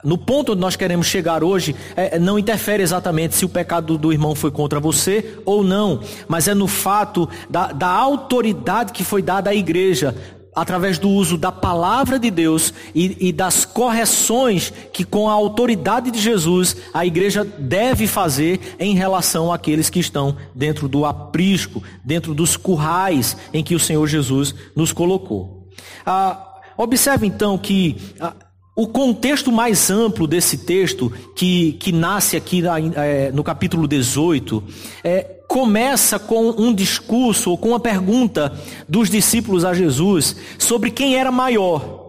no 0.03 0.17
ponto 0.17 0.53
onde 0.53 0.61
nós 0.61 0.75
queremos 0.75 1.07
chegar 1.07 1.43
hoje, 1.43 1.75
é, 1.95 2.17
não 2.17 2.39
interfere 2.39 2.81
exatamente 2.81 3.35
se 3.35 3.45
o 3.45 3.49
pecado 3.49 3.97
do 3.97 4.11
irmão 4.11 4.33
foi 4.33 4.49
contra 4.51 4.79
você 4.79 5.37
ou 5.45 5.63
não, 5.63 6.01
mas 6.27 6.47
é 6.47 6.53
no 6.53 6.67
fato 6.67 7.27
da, 7.49 7.73
da 7.73 7.89
autoridade 7.89 8.93
que 8.93 9.03
foi 9.03 9.21
dada 9.21 9.49
à 9.49 9.53
igreja 9.53 10.15
através 10.57 10.97
do 10.97 11.07
uso 11.07 11.37
da 11.37 11.51
palavra 11.51 12.17
de 12.17 12.31
Deus 12.31 12.73
e, 12.95 13.29
e, 13.29 13.31
das 13.31 13.63
correções 13.63 14.73
que, 14.91 15.03
com 15.03 15.29
a 15.29 15.33
autoridade 15.33 16.09
de 16.09 16.19
Jesus, 16.19 16.75
a 16.91 17.05
igreja 17.05 17.45
deve 17.45 18.07
fazer 18.07 18.75
em 18.79 18.95
relação 18.95 19.53
àqueles 19.53 19.87
que 19.87 19.99
estão 19.99 20.35
dentro 20.55 20.89
do 20.89 21.05
aprisco, 21.05 21.83
dentro 22.03 22.33
dos 22.33 22.57
currais 22.57 23.37
em 23.53 23.63
que 23.63 23.75
o 23.75 23.79
Senhor 23.79 24.07
Jesus 24.07 24.55
nos 24.75 24.91
colocou. 24.91 25.67
Ah, 26.03 26.55
observe 26.75 27.27
então 27.27 27.55
que 27.55 27.95
ah, 28.19 28.33
o 28.75 28.87
contexto 28.87 29.51
mais 29.51 29.91
amplo 29.91 30.25
desse 30.25 30.57
texto, 30.57 31.13
que, 31.35 31.73
que 31.73 31.91
nasce 31.91 32.35
aqui 32.35 32.63
é, 32.95 33.31
no 33.31 33.43
capítulo 33.43 33.87
18, 33.87 34.63
é 35.03 35.36
começa 35.47 36.19
com 36.19 36.49
um 36.49 36.73
discurso 36.73 37.51
ou 37.51 37.57
com 37.57 37.69
uma 37.69 37.79
pergunta 37.79 38.53
dos 38.87 39.09
discípulos 39.09 39.63
a 39.63 39.73
Jesus 39.73 40.35
sobre 40.59 40.91
quem 40.91 41.15
era 41.15 41.31
maior. 41.31 42.05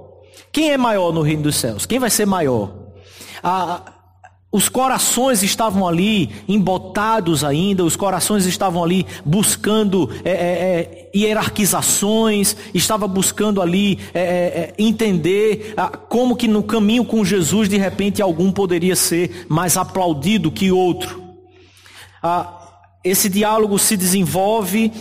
Quem 0.51 0.71
é 0.71 0.77
maior 0.77 1.13
no 1.13 1.23
reino 1.23 1.45
dos 1.45 1.57
céus? 1.57 1.87
Quem 1.87 1.99
vai 1.99 2.11
ser 2.11 2.27
maior? 2.27 2.73
Ah, 3.43 3.83
os 4.51 4.69
corações 4.69 5.43
estavam 5.43 5.87
ali 5.87 6.31
embotados 6.49 7.45
ainda, 7.45 7.85
os 7.85 7.97
corações 7.97 8.47
estavam 8.47 8.83
ali 8.83 9.07
buscando 9.23 10.11
é, 10.25 10.31
é, 10.31 10.35
é, 10.35 11.11
hierarquizações, 11.15 12.57
estava 12.73 13.07
buscando 13.07 13.61
ali 13.61 13.99
é, 14.15 14.21
é, 14.21 14.25
é, 14.25 14.75
entender 14.79 15.75
ah, 15.77 15.89
como 15.89 16.35
que 16.35 16.49
no 16.49 16.63
caminho 16.63 17.05
com 17.05 17.23
Jesus 17.25 17.69
de 17.69 17.77
repente 17.77 18.23
algum 18.23 18.51
poderia 18.51 18.97
ser 18.97 19.47
mais 19.51 19.77
aplaudido 19.77 20.51
que 20.51 20.73
outro. 20.73 21.23
Ah, 22.23 22.58
esse 23.09 23.29
diálogo 23.29 23.79
se 23.79 23.97
desenvolve, 23.97 24.93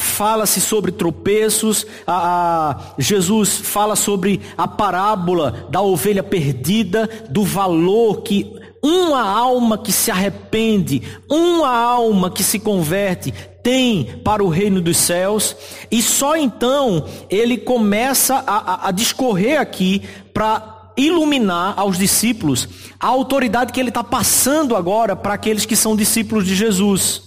fala-se 0.00 0.60
sobre 0.60 0.92
tropeços, 0.92 1.86
a, 2.06 2.70
a, 2.70 2.76
Jesus 2.98 3.58
fala 3.58 3.96
sobre 3.96 4.40
a 4.56 4.66
parábola 4.66 5.66
da 5.70 5.80
ovelha 5.80 6.22
perdida, 6.22 7.08
do 7.30 7.44
valor 7.44 8.22
que 8.22 8.52
uma 8.82 9.22
alma 9.22 9.78
que 9.78 9.90
se 9.90 10.10
arrepende, 10.10 11.02
uma 11.30 11.70
alma 11.70 12.30
que 12.30 12.42
se 12.42 12.58
converte, 12.58 13.32
tem 13.62 14.04
para 14.22 14.44
o 14.44 14.48
reino 14.48 14.78
dos 14.82 14.98
céus, 14.98 15.56
e 15.90 16.02
só 16.02 16.36
então 16.36 17.06
ele 17.30 17.56
começa 17.56 18.44
a, 18.46 18.88
a 18.88 18.90
discorrer 18.90 19.58
aqui 19.58 20.02
para 20.34 20.74
iluminar 20.96 21.74
aos 21.76 21.98
discípulos 21.98 22.68
a 23.00 23.06
autoridade 23.06 23.72
que 23.72 23.80
ele 23.80 23.88
está 23.88 24.04
passando 24.04 24.76
agora 24.76 25.16
para 25.16 25.34
aqueles 25.34 25.66
que 25.66 25.74
são 25.74 25.96
discípulos 25.96 26.44
de 26.44 26.54
Jesus. 26.54 27.23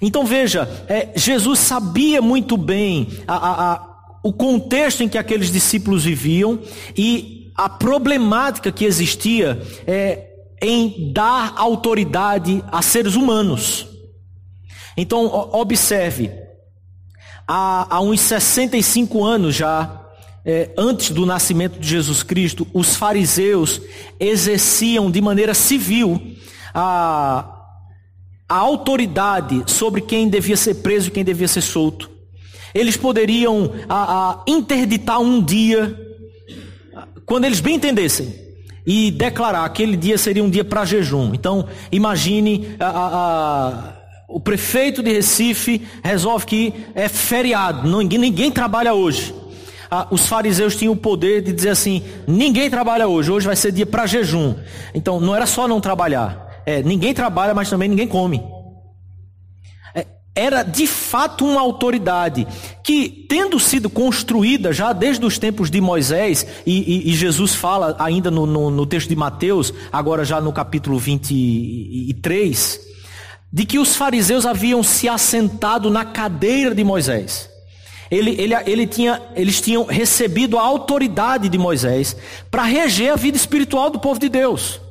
Então 0.00 0.24
veja, 0.24 0.68
é, 0.88 1.08
Jesus 1.16 1.58
sabia 1.58 2.22
muito 2.22 2.56
bem 2.56 3.08
a, 3.26 3.34
a, 3.34 3.72
a, 3.72 3.88
o 4.22 4.32
contexto 4.32 5.02
em 5.02 5.08
que 5.08 5.18
aqueles 5.18 5.50
discípulos 5.50 6.04
viviam 6.04 6.60
e 6.96 7.52
a 7.56 7.68
problemática 7.68 8.70
que 8.70 8.84
existia 8.84 9.60
é, 9.86 10.26
em 10.62 11.12
dar 11.12 11.54
autoridade 11.56 12.62
a 12.70 12.80
seres 12.82 13.16
humanos. 13.16 13.86
Então 14.96 15.26
observe, 15.52 16.30
há, 17.46 17.96
há 17.96 18.00
uns 18.00 18.20
65 18.20 19.24
anos 19.24 19.54
já, 19.56 20.04
é, 20.44 20.70
antes 20.78 21.10
do 21.10 21.26
nascimento 21.26 21.78
de 21.78 21.88
Jesus 21.88 22.22
Cristo, 22.22 22.66
os 22.72 22.94
fariseus 22.94 23.80
exerciam 24.20 25.10
de 25.10 25.20
maneira 25.20 25.54
civil 25.54 26.20
a 26.72 27.57
a 28.48 28.56
autoridade 28.56 29.64
sobre 29.66 30.00
quem 30.00 30.28
devia 30.28 30.56
ser 30.56 30.76
preso 30.76 31.08
e 31.08 31.10
quem 31.10 31.22
devia 31.22 31.46
ser 31.46 31.60
solto. 31.60 32.10
Eles 32.74 32.96
poderiam 32.96 33.72
a, 33.88 34.30
a, 34.30 34.44
interditar 34.46 35.20
um 35.20 35.42
dia, 35.42 35.94
quando 37.26 37.44
eles 37.44 37.60
bem 37.60 37.74
entendessem, 37.74 38.34
e 38.86 39.10
declarar 39.10 39.68
que 39.68 39.82
aquele 39.82 39.96
dia 39.96 40.16
seria 40.16 40.42
um 40.42 40.48
dia 40.48 40.64
para 40.64 40.84
jejum. 40.84 41.34
Então, 41.34 41.66
imagine 41.92 42.74
a, 42.80 43.94
o 44.28 44.40
prefeito 44.40 45.02
de 45.02 45.12
Recife 45.12 45.86
resolve 46.02 46.46
que 46.46 46.74
é 46.94 47.08
feriado, 47.08 47.88
ninguém, 47.88 48.18
ninguém 48.18 48.50
trabalha 48.50 48.94
hoje. 48.94 49.34
os 50.10 50.26
fariseus 50.26 50.74
tinham 50.74 50.94
o 50.94 50.96
poder 50.96 51.42
de 51.42 51.52
dizer 51.52 51.70
assim: 51.70 52.02
ninguém 52.26 52.70
trabalha 52.70 53.06
hoje, 53.06 53.30
hoje 53.30 53.46
vai 53.46 53.56
ser 53.56 53.72
dia 53.72 53.86
para 53.86 54.06
jejum. 54.06 54.54
Então, 54.94 55.20
não 55.20 55.34
era 55.36 55.46
só 55.46 55.68
não 55.68 55.80
trabalhar, 55.82 56.47
é, 56.68 56.82
ninguém 56.82 57.14
trabalha, 57.14 57.54
mas 57.54 57.70
também 57.70 57.88
ninguém 57.88 58.06
come. 58.06 58.42
É, 59.94 60.06
era 60.34 60.62
de 60.62 60.86
fato 60.86 61.46
uma 61.46 61.62
autoridade 61.62 62.46
que, 62.84 63.24
tendo 63.26 63.58
sido 63.58 63.88
construída 63.88 64.70
já 64.70 64.92
desde 64.92 65.24
os 65.24 65.38
tempos 65.38 65.70
de 65.70 65.80
Moisés, 65.80 66.46
e, 66.66 67.06
e, 67.06 67.10
e 67.10 67.14
Jesus 67.14 67.54
fala 67.54 67.96
ainda 67.98 68.30
no, 68.30 68.44
no, 68.44 68.70
no 68.70 68.84
texto 68.84 69.08
de 69.08 69.16
Mateus, 69.16 69.72
agora 69.90 70.26
já 70.26 70.42
no 70.42 70.52
capítulo 70.52 70.98
23, 70.98 72.80
de 73.50 73.64
que 73.64 73.78
os 73.78 73.96
fariseus 73.96 74.44
haviam 74.44 74.82
se 74.82 75.08
assentado 75.08 75.88
na 75.88 76.04
cadeira 76.04 76.74
de 76.74 76.84
Moisés. 76.84 77.48
Ele, 78.10 78.38
ele, 78.38 78.54
ele 78.66 78.86
tinha, 78.86 79.22
eles 79.34 79.58
tinham 79.58 79.86
recebido 79.86 80.58
a 80.58 80.62
autoridade 80.62 81.48
de 81.48 81.56
Moisés 81.56 82.14
para 82.50 82.64
reger 82.64 83.14
a 83.14 83.16
vida 83.16 83.38
espiritual 83.38 83.88
do 83.88 83.98
povo 83.98 84.20
de 84.20 84.28
Deus. 84.28 84.82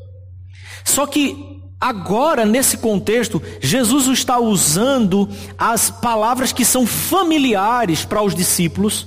Só 0.84 1.06
que 1.06 1.57
Agora, 1.80 2.44
nesse 2.44 2.78
contexto, 2.78 3.42
Jesus 3.62 4.08
está 4.08 4.40
usando 4.40 5.30
as 5.58 5.92
palavras 5.92 6.52
que 6.52 6.66
são 6.66 6.88
familiares 6.88 8.04
para 8.04 8.24
os 8.24 8.34
discípulos, 8.34 9.06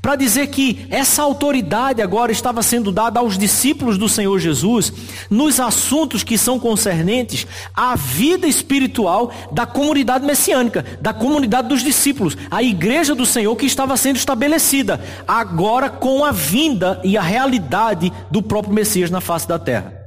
para 0.00 0.14
dizer 0.14 0.46
que 0.46 0.86
essa 0.90 1.22
autoridade 1.22 2.00
agora 2.00 2.30
estava 2.30 2.62
sendo 2.62 2.92
dada 2.92 3.18
aos 3.18 3.36
discípulos 3.36 3.98
do 3.98 4.08
Senhor 4.08 4.38
Jesus 4.38 4.92
nos 5.28 5.58
assuntos 5.58 6.22
que 6.22 6.38
são 6.38 6.58
concernentes 6.58 7.48
à 7.74 7.96
vida 7.96 8.46
espiritual 8.46 9.32
da 9.50 9.66
comunidade 9.66 10.24
messiânica, 10.24 10.84
da 11.00 11.12
comunidade 11.12 11.68
dos 11.68 11.82
discípulos, 11.82 12.36
a 12.48 12.62
igreja 12.62 13.14
do 13.14 13.26
Senhor 13.26 13.56
que 13.56 13.66
estava 13.66 13.96
sendo 13.96 14.16
estabelecida, 14.16 15.04
agora 15.26 15.90
com 15.90 16.24
a 16.24 16.30
vinda 16.30 17.00
e 17.02 17.16
a 17.18 17.22
realidade 17.22 18.12
do 18.30 18.40
próprio 18.40 18.72
Messias 18.72 19.10
na 19.10 19.20
face 19.20 19.48
da 19.48 19.58
terra. 19.58 20.03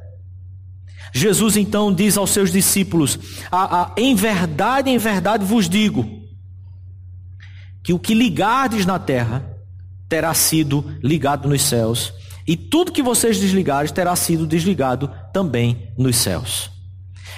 Jesus 1.17 1.57
então 1.57 1.93
diz 1.93 2.17
aos 2.17 2.29
seus 2.29 2.51
discípulos: 2.51 3.19
a, 3.51 3.81
a, 3.81 3.91
Em 3.97 4.15
verdade, 4.15 4.89
em 4.89 4.97
verdade 4.97 5.43
vos 5.43 5.67
digo, 5.67 6.05
que 7.83 7.93
o 7.93 8.00
que 8.00 8.13
ligardes 8.13 8.86
na 8.86 9.00
terra 9.00 9.45
terá 10.07 10.33
sido 10.33 10.86
ligado 11.03 11.50
nos 11.50 11.63
céus, 11.63 12.13
e 12.47 12.55
tudo 12.55 12.91
que 12.91 13.03
vocês 13.03 13.39
desligarem 13.39 13.91
terá 13.91 14.15
sido 14.15 14.47
desligado 14.47 15.12
também 15.33 15.91
nos 15.97 16.15
céus 16.15 16.76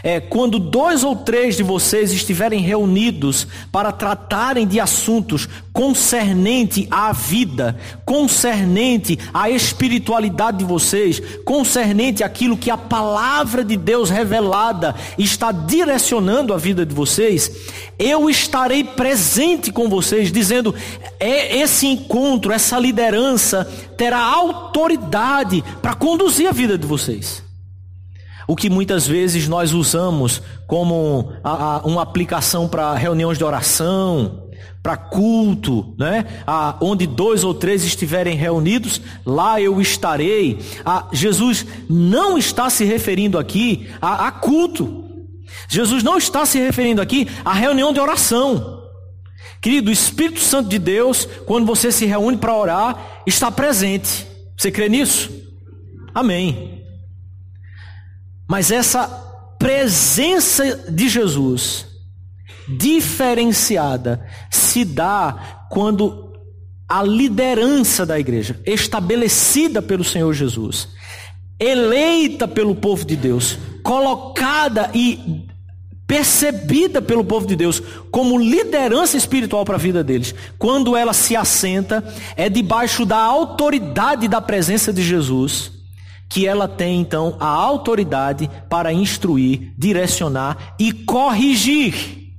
é 0.03 0.19
quando 0.19 0.59
dois 0.59 1.03
ou 1.03 1.15
três 1.15 1.57
de 1.57 1.63
vocês 1.63 2.13
estiverem 2.13 2.61
reunidos 2.61 3.47
para 3.71 3.91
tratarem 3.91 4.65
de 4.65 4.79
assuntos 4.79 5.47
concernente 5.73 6.87
à 6.89 7.11
vida, 7.11 7.77
concernente 8.05 9.17
à 9.33 9.49
espiritualidade 9.49 10.57
de 10.57 10.65
vocês, 10.65 11.21
concernente 11.45 12.23
àquilo 12.23 12.57
que 12.57 12.71
a 12.71 12.77
palavra 12.77 13.63
de 13.63 13.77
Deus 13.77 14.09
revelada 14.09 14.95
está 15.17 15.51
direcionando 15.51 16.53
a 16.53 16.57
vida 16.57 16.85
de 16.85 16.93
vocês, 16.93 17.51
eu 17.97 18.29
estarei 18.29 18.83
presente 18.83 19.71
com 19.71 19.89
vocês, 19.89 20.31
dizendo: 20.31 20.73
é, 21.19 21.57
esse 21.57 21.87
encontro, 21.87 22.51
essa 22.51 22.79
liderança 22.79 23.69
terá 23.97 24.21
autoridade 24.21 25.63
para 25.81 25.93
conduzir 25.93 26.47
a 26.47 26.51
vida 26.51 26.77
de 26.77 26.87
vocês 26.87 27.48
o 28.49 28.55
que 28.55 28.67
muitas 28.67 29.05
vezes 29.05 29.47
nós 29.47 29.73
usamos 29.73 30.41
como 30.65 31.31
a, 31.43 31.75
a, 31.75 31.77
uma 31.81 32.01
aplicação 32.01 32.67
para 32.67 32.95
reuniões 32.95 33.37
de 33.37 33.43
oração, 33.43 34.49
para 34.81 34.97
culto, 34.97 35.93
né? 35.99 36.25
A, 36.47 36.75
onde 36.81 37.05
dois 37.05 37.43
ou 37.43 37.53
três 37.53 37.83
estiverem 37.83 38.35
reunidos, 38.35 38.99
lá 39.23 39.61
eu 39.61 39.79
estarei. 39.79 40.57
Jesus 41.13 41.63
não 41.87 42.39
está 42.39 42.71
se 42.71 42.83
referindo 42.83 43.37
aqui 43.37 43.87
a, 44.01 44.29
a 44.29 44.31
culto. 44.31 45.03
Jesus 45.67 46.01
não 46.01 46.17
está 46.17 46.43
se 46.43 46.57
referindo 46.57 47.03
aqui 47.03 47.27
à 47.45 47.53
reunião 47.53 47.93
de 47.93 47.99
oração. 47.99 48.81
Querido, 49.61 49.91
o 49.91 49.93
Espírito 49.93 50.39
Santo 50.39 50.69
de 50.69 50.79
Deus, 50.79 51.29
quando 51.45 51.67
você 51.67 51.91
se 51.91 52.07
reúne 52.07 52.37
para 52.37 52.57
orar, 52.57 53.21
está 53.27 53.51
presente. 53.51 54.25
Você 54.57 54.71
crê 54.71 54.89
nisso? 54.89 55.29
Amém. 56.15 56.78
Mas 58.49 58.71
essa 58.71 59.07
presença 59.59 60.89
de 60.89 61.07
Jesus 61.07 61.85
diferenciada 62.67 64.25
se 64.49 64.83
dá 64.83 65.67
quando 65.69 66.33
a 66.87 67.03
liderança 67.03 68.07
da 68.07 68.19
igreja, 68.19 68.59
estabelecida 68.65 69.83
pelo 69.83 70.03
Senhor 70.03 70.33
Jesus, 70.33 70.87
eleita 71.59 72.47
pelo 72.47 72.73
povo 72.73 73.05
de 73.05 73.15
Deus, 73.15 73.59
colocada 73.83 74.89
e 74.95 75.45
percebida 76.07 77.03
pelo 77.03 77.23
povo 77.23 77.45
de 77.45 77.55
Deus 77.55 77.79
como 78.09 78.39
liderança 78.39 79.15
espiritual 79.15 79.63
para 79.63 79.75
a 79.75 79.79
vida 79.79 80.03
deles, 80.03 80.33
quando 80.57 80.97
ela 80.97 81.13
se 81.13 81.35
assenta, 81.35 82.03
é 82.35 82.49
debaixo 82.49 83.05
da 83.05 83.17
autoridade 83.17 84.27
da 84.27 84.41
presença 84.41 84.91
de 84.91 85.03
Jesus 85.03 85.78
que 86.29 86.45
ela 86.45 86.67
tem 86.67 87.01
então 87.01 87.35
a 87.39 87.47
autoridade 87.47 88.49
para 88.69 88.93
instruir, 88.93 89.73
direcionar 89.75 90.75
e 90.79 90.93
corrigir 90.93 92.35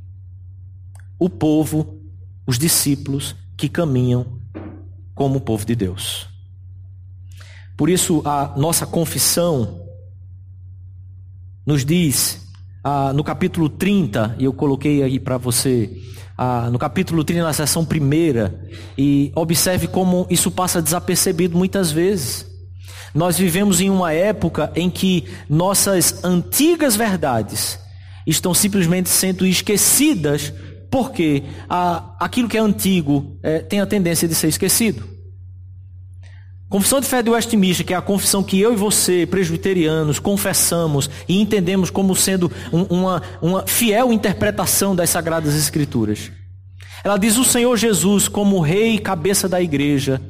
o 1.19 1.29
povo, 1.29 2.01
os 2.47 2.57
discípulos 2.57 3.35
que 3.57 3.69
caminham 3.69 4.39
como 5.15 5.39
o 5.39 5.41
povo 5.41 5.67
de 5.67 5.75
Deus. 5.75 6.29
Por 7.77 7.91
isso, 7.91 8.23
a 8.25 8.55
nossa 8.57 8.87
confissão 8.87 9.87
nos 11.67 11.85
diz, 11.85 12.47
ah, 12.83 13.13
no 13.13 13.25
capítulo 13.25 13.69
30, 13.69 14.37
e 14.39 14.45
eu 14.45 14.53
coloquei 14.53 15.03
aí 15.03 15.19
para 15.19 15.37
você, 15.37 15.91
ah, 16.39 16.71
no 16.71 16.79
capítulo 16.79 17.25
30, 17.25 17.43
na 17.43 17.53
seção 17.53 17.85
primeira, 17.85 18.69
e 18.97 19.33
observe 19.35 19.89
como 19.89 20.27
isso 20.31 20.51
passa 20.51 20.81
desapercebido 20.81 21.57
muitas 21.57 21.91
vezes. 21.91 22.50
Nós 23.15 23.39
vivemos 23.39 23.81
em 23.81 23.91
uma 23.91 24.13
época 24.13 24.73
em 24.75 24.89
que 24.89 25.25
nossas 25.49 26.23
antigas 26.25 26.95
verdades 26.95 27.79
estão 28.27 28.55
simplesmente 28.55 29.09
sendo 29.09 29.47
esquecidas 29.47 30.53
porque 30.91 31.45
a, 31.69 32.17
aquilo 32.19 32.49
que 32.49 32.57
é 32.57 32.61
antigo 32.61 33.39
é, 33.43 33.61
tem 33.61 33.81
a 33.81 33.87
tendência 33.87 34.27
de 34.27 34.35
ser 34.35 34.49
esquecido. 34.49 35.09
Confissão 36.69 37.01
de 37.01 37.07
fé 37.07 37.21
de 37.21 37.31
Westminster, 37.31 37.85
que 37.85 37.93
é 37.93 37.97
a 37.97 38.03
confissão 38.03 38.45
que 38.45 38.61
eu 38.61 38.73
e 38.73 38.77
você, 38.77 39.27
presbiterianos, 39.27 40.21
confessamos 40.21 41.11
e 41.29 41.41
entendemos 41.41 41.91
como 41.91 42.15
sendo 42.15 42.51
um, 42.73 42.83
uma, 42.85 43.23
uma 43.43 43.67
fiel 43.67 44.13
interpretação 44.13 44.95
das 44.95 45.11
Sagradas 45.11 45.57
Escrituras. 45.57 46.31
Ela 47.03 47.17
diz 47.17 47.37
o 47.39 47.45
Senhor 47.45 47.77
Jesus 47.77 48.29
como 48.29 48.61
rei 48.61 48.95
e 48.95 48.99
cabeça 49.01 49.49
da 49.49 49.61
igreja 49.61 50.21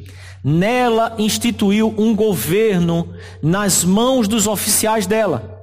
Nela 0.43 1.15
instituiu 1.19 1.95
um 1.99 2.15
governo 2.15 3.15
nas 3.43 3.85
mãos 3.85 4.27
dos 4.27 4.47
oficiais 4.47 5.07
dela. 5.07 5.61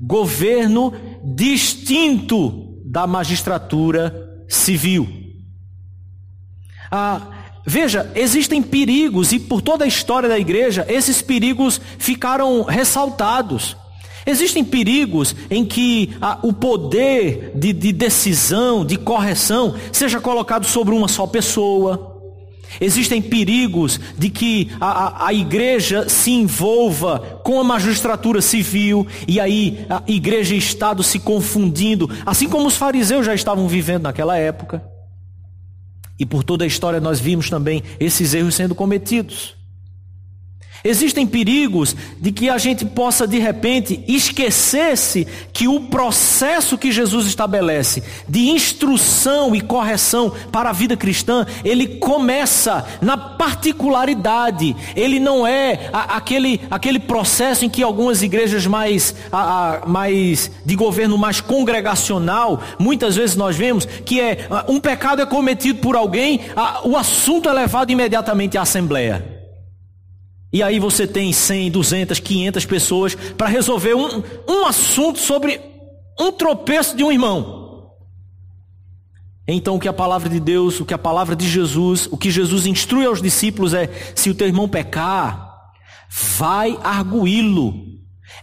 Governo 0.00 0.92
distinto 1.22 2.78
da 2.84 3.06
magistratura 3.06 4.44
civil. 4.48 5.08
Ah, 6.90 7.20
veja, 7.66 8.12
existem 8.14 8.62
perigos 8.62 9.32
e 9.32 9.40
por 9.40 9.60
toda 9.60 9.84
a 9.84 9.88
história 9.88 10.28
da 10.28 10.38
igreja, 10.38 10.86
esses 10.88 11.20
perigos 11.20 11.80
ficaram 11.98 12.62
ressaltados. 12.62 13.76
Existem 14.26 14.64
perigos 14.64 15.34
em 15.50 15.64
que 15.64 16.16
ah, 16.20 16.38
o 16.42 16.52
poder 16.52 17.52
de, 17.54 17.72
de 17.72 17.92
decisão, 17.92 18.84
de 18.84 18.96
correção, 18.96 19.74
seja 19.92 20.20
colocado 20.20 20.64
sobre 20.66 20.94
uma 20.94 21.08
só 21.08 21.26
pessoa. 21.26 22.13
Existem 22.80 23.20
perigos 23.20 24.00
de 24.18 24.30
que 24.30 24.70
a, 24.80 24.86
a, 24.86 25.26
a, 25.28 25.32
igreja 25.34 26.08
se 26.08 26.30
envolva 26.30 27.40
com 27.44 27.60
a 27.60 27.64
magistratura 27.64 28.40
civil 28.40 29.06
e 29.26 29.40
aí 29.40 29.86
a 29.88 30.02
igreja 30.06 30.54
e 30.54 30.58
Estado 30.58 31.02
se 31.02 31.18
confundindo, 31.18 32.10
assim 32.24 32.48
como 32.48 32.66
os 32.66 32.76
fariseus 32.76 33.26
já 33.26 33.34
estavam 33.34 33.68
vivendo 33.68 34.04
naquela 34.04 34.36
época. 34.36 34.82
E 36.18 36.24
por 36.24 36.44
toda 36.44 36.64
a 36.64 36.66
história 36.66 37.00
nós 37.00 37.20
vimos 37.20 37.50
também 37.50 37.82
esses 37.98 38.34
erros 38.34 38.54
sendo 38.54 38.74
cometidos. 38.74 39.56
Existem 40.86 41.26
perigos 41.26 41.96
de 42.20 42.30
que 42.30 42.50
a 42.50 42.58
gente 42.58 42.84
possa 42.84 43.26
de 43.26 43.38
repente 43.38 44.04
esquecer-se 44.06 45.26
que 45.50 45.66
o 45.66 45.80
processo 45.80 46.76
que 46.76 46.92
Jesus 46.92 47.26
estabelece 47.26 48.02
de 48.28 48.50
instrução 48.50 49.56
e 49.56 49.62
correção 49.62 50.30
para 50.52 50.68
a 50.68 50.72
vida 50.74 50.94
cristã, 50.94 51.46
ele 51.64 51.86
começa 51.86 52.84
na 53.00 53.16
particularidade. 53.16 54.76
Ele 54.94 55.18
não 55.18 55.46
é 55.46 55.88
aquele, 55.92 56.60
aquele 56.70 56.98
processo 56.98 57.64
em 57.64 57.70
que 57.70 57.82
algumas 57.82 58.22
igrejas 58.22 58.66
mais, 58.66 59.14
a, 59.32 59.76
a, 59.76 59.86
mais 59.86 60.50
de 60.66 60.76
governo 60.76 61.16
mais 61.16 61.40
congregacional, 61.40 62.62
muitas 62.78 63.16
vezes 63.16 63.36
nós 63.36 63.56
vemos 63.56 63.86
que 63.86 64.20
é 64.20 64.46
um 64.68 64.78
pecado 64.78 65.22
é 65.22 65.26
cometido 65.26 65.78
por 65.78 65.96
alguém, 65.96 66.40
a, 66.54 66.86
o 66.86 66.94
assunto 66.94 67.48
é 67.48 67.52
levado 67.54 67.90
imediatamente 67.90 68.58
à 68.58 68.62
assembleia. 68.62 69.33
E 70.54 70.62
aí 70.62 70.78
você 70.78 71.04
tem 71.04 71.32
100, 71.32 71.72
200, 71.72 72.20
500 72.20 72.64
pessoas 72.64 73.14
para 73.16 73.48
resolver 73.48 73.94
um, 73.94 74.22
um 74.48 74.66
assunto 74.66 75.18
sobre 75.18 75.60
um 76.16 76.30
tropeço 76.30 76.96
de 76.96 77.02
um 77.02 77.10
irmão. 77.10 77.90
Então 79.48 79.74
o 79.74 79.80
que 79.80 79.88
a 79.88 79.92
palavra 79.92 80.28
de 80.28 80.38
Deus, 80.38 80.78
o 80.78 80.84
que 80.84 80.94
a 80.94 80.98
palavra 80.98 81.34
de 81.34 81.48
Jesus, 81.48 82.06
o 82.06 82.16
que 82.16 82.30
Jesus 82.30 82.66
instrui 82.66 83.04
aos 83.04 83.20
discípulos 83.20 83.74
é: 83.74 83.90
se 84.14 84.30
o 84.30 84.34
teu 84.34 84.46
irmão 84.46 84.68
pecar, 84.68 85.72
vai 86.38 86.78
arguí-lo. 86.84 87.74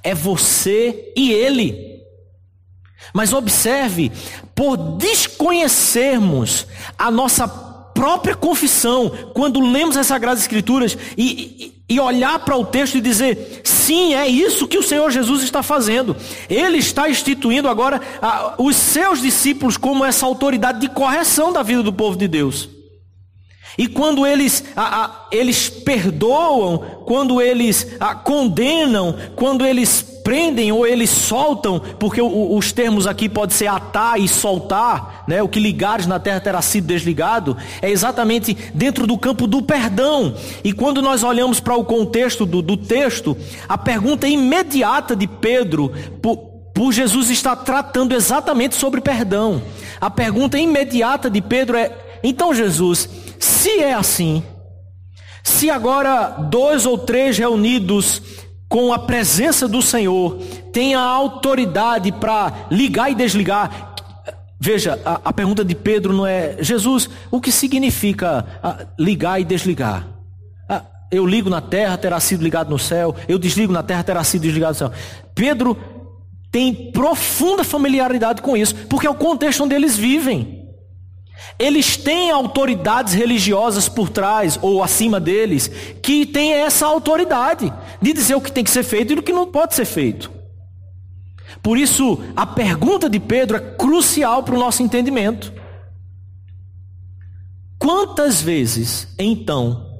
É 0.04 0.14
você 0.14 1.14
e 1.16 1.32
ele. 1.32 1.92
Mas 3.14 3.32
observe, 3.32 4.12
por 4.54 4.76
desconhecermos 4.98 6.68
a 6.98 7.10
nossa 7.10 7.71
própria 8.02 8.34
confissão, 8.34 9.12
quando 9.32 9.60
lemos 9.60 9.96
as 9.96 10.08
Sagradas 10.08 10.42
Escrituras 10.42 10.98
e, 11.16 11.84
e 11.88 12.00
olhar 12.00 12.40
para 12.40 12.58
o 12.58 12.66
texto 12.66 12.98
e 12.98 13.02
dizer: 13.02 13.62
sim, 13.64 14.16
é 14.16 14.28
isso 14.28 14.68
que 14.68 14.80
o 14.80 14.82
Senhor 14.82 15.12
Jesus 15.12 15.44
está 15.44 15.62
fazendo. 15.62 16.18
Ele 16.50 16.80
está 16.80 17.08
instituindo 17.08 17.70
agora 17.70 18.02
ah, 18.20 18.56
os 18.58 18.76
seus 18.76 19.22
discípulos 19.22 19.78
como 19.78 20.04
essa 20.04 20.26
autoridade 20.26 20.80
de 20.80 20.90
correção 20.90 21.54
da 21.54 21.62
vida 21.62 21.84
do 21.84 21.94
povo 21.94 22.18
de 22.18 22.28
Deus. 22.28 22.68
E 23.78 23.88
quando 23.88 24.26
eles, 24.26 24.64
ah, 24.76 25.06
ah, 25.06 25.28
eles 25.32 25.70
perdoam, 25.70 27.04
quando 27.06 27.40
eles 27.40 27.86
condenam, 28.24 29.16
quando 29.36 29.64
eles 29.64 30.11
prendem 30.24 30.72
ou 30.72 30.86
eles 30.86 31.10
soltam, 31.10 31.80
porque 32.00 32.22
os 32.22 32.72
termos 32.72 33.08
aqui 33.08 33.28
podem 33.28 33.56
ser 33.56 33.68
atar 33.68 34.20
e 34.20 34.28
soltar, 34.28 35.24
né? 35.28 35.42
o 35.42 35.48
que 35.48 35.60
ligares 35.60 36.08
na 36.08 36.20
terra 36.20 36.40
terá 36.40 36.62
sido 36.62 36.88
desligado, 36.88 37.58
é 37.82 37.90
exatamente 37.90 38.58
dentro 38.74 39.06
do 39.06 39.18
campo 39.18 39.48
do 39.48 39.62
perdão. 39.62 40.34
E 40.64 40.74
quando 40.74 41.02
nós 41.02 41.24
olhamos 41.24 41.60
para 41.60 41.76
o 41.76 41.86
contexto 41.86 42.46
do, 42.46 42.62
do 42.62 42.78
texto, 42.78 43.36
a 43.68 43.78
pergunta 43.78 44.28
imediata 44.28 45.16
de 45.16 45.28
Pedro, 45.28 45.92
por, 46.22 46.38
por 46.74 46.92
Jesus 46.92 47.30
estar 47.30 47.56
tratando 47.58 48.16
exatamente 48.16 48.76
sobre 48.76 49.02
perdão. 49.02 49.62
A 50.00 50.10
pergunta 50.10 50.58
imediata 50.58 51.30
de 51.30 51.42
Pedro 51.42 51.78
é: 51.78 51.92
Então, 52.24 52.54
Jesus, 52.54 53.10
se 53.40 53.80
é 53.80 53.94
assim, 53.94 54.44
se 55.44 55.70
agora 55.70 56.28
dois 56.50 56.86
ou 56.86 56.98
três 56.98 57.38
reunidos 57.38 58.22
com 58.72 58.94
a 58.94 59.00
presença 59.00 59.68
do 59.68 59.82
Senhor 59.82 60.38
têm 60.72 60.96
a 60.96 61.02
autoridade 61.02 62.10
para 62.10 62.68
ligar 62.72 63.12
e 63.12 63.16
desligar, 63.16 63.96
veja, 64.58 64.98
a, 65.04 65.20
a, 65.26 65.34
pergunta 65.34 65.66
de 65.66 65.76
Pedro 65.76 66.14
não 66.14 66.26
é, 66.26 66.56
Jesus, 66.62 67.10
o 67.30 67.42
que 67.42 67.52
significa 67.52 68.46
a, 68.64 68.86
ligar 68.98 69.42
e 69.42 69.44
desligar? 69.44 70.08
A, 70.70 70.84
eu 71.12 71.26
ligo 71.26 71.50
na 71.50 71.60
terra, 71.60 71.98
terá 71.98 72.18
sido 72.22 72.46
ligado 72.46 72.70
no 72.70 72.80
céu, 72.80 73.14
eu 73.28 73.38
desligo 73.38 73.74
na 73.74 73.84
terra, 73.84 74.06
terá 74.06 74.24
sido 74.24 74.44
desligado 74.44 74.72
no 74.72 74.78
céu. 74.78 74.92
Pedro 75.36 75.78
tem 76.50 76.94
profunda 76.94 77.66
familiaridade 77.66 78.42
com 78.42 78.56
isso, 78.56 78.74
porque 78.88 79.06
é 79.06 79.10
o 79.10 79.16
contexto 79.16 79.66
onde 79.66 79.76
eles 79.76 79.98
vivem. 79.98 80.61
Eles 81.58 81.98
têm 81.98 82.32
autoridades 82.32 83.14
religiosas 83.14 83.88
por 83.88 84.10
trás 84.10 84.58
ou 84.62 84.82
acima 84.84 85.20
deles 85.20 85.68
que 86.02 86.26
têm 86.26 86.54
essa 86.54 86.86
autoridade 86.86 87.72
de 88.02 88.14
dizer 88.14 88.36
o 88.36 88.42
que 88.42 88.52
tem 88.52 88.64
que 88.64 88.72
ser 88.72 88.84
feito 88.84 89.14
e 89.14 89.20
o 89.20 89.24
que 89.24 89.34
não 89.34 89.52
pode 89.52 89.76
ser 89.76 89.86
feito. 89.86 90.32
Por 91.62 91.78
isso, 91.78 92.20
a 92.36 92.46
pergunta 92.46 93.10
de 93.10 93.20
Pedro 93.20 93.58
é 93.58 93.60
crucial 93.60 94.44
para 94.44 94.56
o 94.56 94.60
nosso 94.60 94.82
entendimento. 94.82 95.54
Quantas 97.78 98.42
vezes, 98.42 99.08
então, 99.18 100.00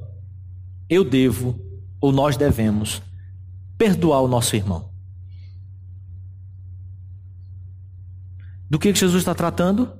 eu 0.88 1.04
devo 1.04 1.58
ou 2.00 2.12
nós 2.12 2.36
devemos 2.36 3.02
perdoar 3.78 4.22
o 4.22 4.28
nosso 4.28 4.56
irmão? 4.56 4.90
Do 8.68 8.78
que 8.78 8.94
Jesus 8.94 9.20
está 9.20 9.34
tratando? 9.34 9.92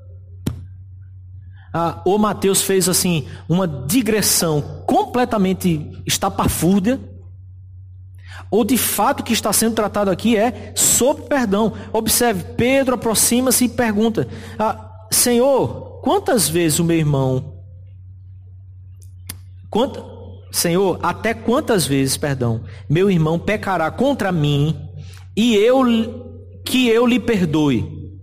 Ah, 1.72 2.02
o 2.04 2.18
Mateus 2.18 2.60
fez 2.60 2.88
assim 2.88 3.26
uma 3.48 3.66
digressão 3.66 4.82
completamente 4.86 5.90
estapafúrdia, 6.06 7.00
ou 8.50 8.64
de 8.64 8.76
fato 8.76 9.20
o 9.20 9.24
que 9.24 9.32
está 9.32 9.50
sendo 9.52 9.74
tratado 9.74 10.10
aqui 10.10 10.36
é 10.36 10.72
sobre 10.76 11.24
perdão. 11.24 11.72
Observe, 11.90 12.44
Pedro 12.54 12.96
aproxima-se 12.96 13.64
e 13.64 13.68
pergunta: 13.70 14.28
ah, 14.58 15.06
Senhor, 15.10 16.00
quantas 16.02 16.48
vezes 16.48 16.78
o 16.78 16.84
meu 16.84 16.98
irmão. 16.98 17.54
Quanta, 19.70 20.04
Senhor, 20.50 21.00
até 21.02 21.32
quantas 21.32 21.86
vezes, 21.86 22.18
perdão, 22.18 22.62
meu 22.86 23.10
irmão 23.10 23.38
pecará 23.38 23.90
contra 23.90 24.30
mim 24.30 24.78
e 25.34 25.54
eu 25.54 25.82
que 26.62 26.88
eu 26.88 27.06
lhe 27.06 27.18
perdoe? 27.18 28.20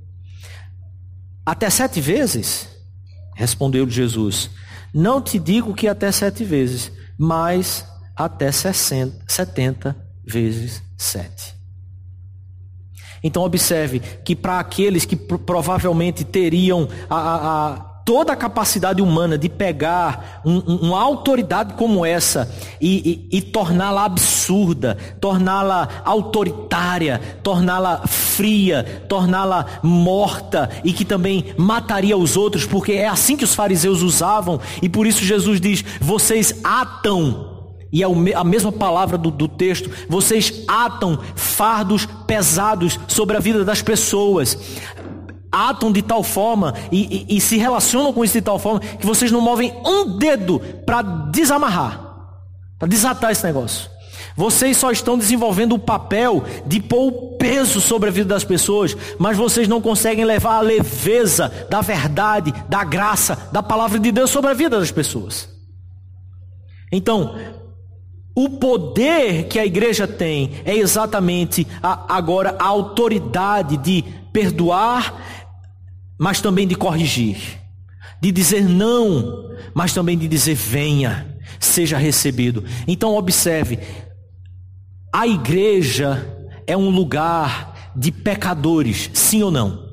Até 1.44 1.72
sete 1.72 2.00
vezes? 2.00 2.79
Respondeu 3.40 3.86
Jesus: 3.94 4.50
Não 4.94 5.22
te 5.22 5.40
digo 5.40 5.74
que 5.74 5.88
até 5.88 6.12
sete 6.12 6.44
vezes, 6.44 6.92
mas 7.18 7.86
até 8.14 8.52
setenta 8.52 9.96
vezes 10.26 10.84
sete. 10.98 11.56
Então 13.24 13.44
observe 13.44 14.02
que 14.26 14.36
para 14.36 14.60
aqueles 14.60 15.06
que 15.06 15.16
provavelmente 15.16 16.26
teriam 16.26 16.90
a, 17.10 17.16
a, 17.16 17.68
a 17.68 17.89
toda 18.10 18.34
a 18.34 18.36
capacidade 18.36 19.04
humana 19.04 19.38
de 19.38 19.48
pegar 19.48 20.42
um, 20.44 20.56
um, 20.68 20.76
uma 20.88 21.00
autoridade 21.00 21.76
como 21.76 22.04
essa 22.04 22.52
e, 22.82 23.28
e, 23.32 23.38
e 23.38 23.40
torná-la 23.40 24.04
absurda, 24.04 24.98
torná-la 25.22 25.88
autoritária, 26.04 27.22
torná-la 27.44 28.08
fria, 28.08 29.06
torná-la 29.08 29.64
morta 29.84 30.72
e 30.84 30.92
que 30.92 31.06
também 31.06 31.54
mataria 31.56 32.18
os 32.18 32.36
outros, 32.36 32.66
porque 32.66 32.94
é 32.94 33.08
assim 33.08 33.38
que 33.38 33.44
os 33.44 33.54
fariseus 33.54 34.02
usavam, 34.02 34.60
e 34.82 34.90
por 34.90 35.06
isso 35.06 35.24
Jesus 35.24 35.62
diz: 35.62 35.86
vocês 36.02 36.62
atam 36.64 37.60
e 37.94 38.02
é 38.02 38.08
a 38.36 38.44
mesma 38.44 38.72
palavra 38.72 39.20
do, 39.20 39.30
do, 39.30 39.48
texto. 39.48 39.90
Vocês 40.08 40.64
atam 40.68 41.20
fardos 41.36 42.08
pesados 42.26 43.00
sobre 43.08 43.38
a 43.38 43.40
vida 43.40 43.64
das 43.64 43.84
pessoas 43.84 44.58
atam 45.68 45.92
de 45.92 46.02
tal 46.02 46.24
forma 46.24 46.74
e, 46.92 47.26
e, 47.30 47.38
e, 47.38 47.42
se 47.42 47.58
relacionam 47.58 48.14
com 48.14 48.24
isso 48.24 48.34
de 48.34 48.42
tal 48.42 48.58
forma 48.58 48.80
que 48.80 49.06
vocês 49.06 49.32
não 49.32 49.42
movem 49.42 49.74
um 49.86 50.18
dedo 50.18 50.60
para 50.86 51.02
desamarrar, 51.02 52.00
para 52.78 52.88
desatar 52.88 53.32
esse 53.32 53.44
negócio. 53.44 53.90
Vocês 54.36 54.78
só 54.78 54.90
estão 54.90 55.18
desenvolvendo 55.18 55.76
o 55.76 55.80
papel 55.80 56.44
de 56.66 56.82
pôr 56.82 57.08
o 57.08 57.38
peso 57.38 57.82
sobre 57.82 58.08
a 58.08 58.12
vida 58.12 58.30
das 58.30 58.46
pessoas, 58.46 58.96
mas 59.18 59.36
vocês 59.36 59.68
não 59.68 59.82
conseguem 59.82 60.24
levar 60.24 60.56
a 60.56 60.62
leveza 60.62 61.52
da 61.70 61.82
verdade, 61.82 62.54
da 62.70 62.84
graça, 62.86 63.50
da 63.52 63.62
palavra 63.62 64.00
de 64.00 64.12
Deus 64.14 64.30
sobre 64.30 64.52
a 64.52 64.54
vida 64.54 64.80
das 64.80 64.92
pessoas. 64.92 65.50
Então, 66.92 67.36
o 68.34 68.50
poder 68.50 69.48
que 69.50 69.60
a 69.60 69.66
igreja 69.66 70.08
tem 70.08 70.62
é 70.64 70.74
exatamente 70.74 71.68
a, 71.84 72.16
agora 72.16 72.56
a 72.58 72.66
autoridade 72.66 73.76
de 73.76 74.06
perdoar 74.32 75.39
mas 76.20 76.42
também 76.42 76.68
de 76.68 76.76
corrigir, 76.76 77.38
de 78.22 78.30
dizer 78.30 78.68
não, 78.68 79.50
mas 79.74 79.94
também 79.94 80.18
de 80.18 80.28
dizer 80.28 80.54
venha, 80.54 81.40
seja 81.58 81.98
recebido. 81.98 82.66
Então 82.86 83.16
observe, 83.16 83.80
a 85.14 85.26
igreja 85.26 86.52
é 86.68 86.76
um 86.76 86.90
lugar 86.90 87.94
de 87.96 88.12
pecadores, 88.12 89.10
sim 89.14 89.42
ou 89.42 89.50
não? 89.50 89.88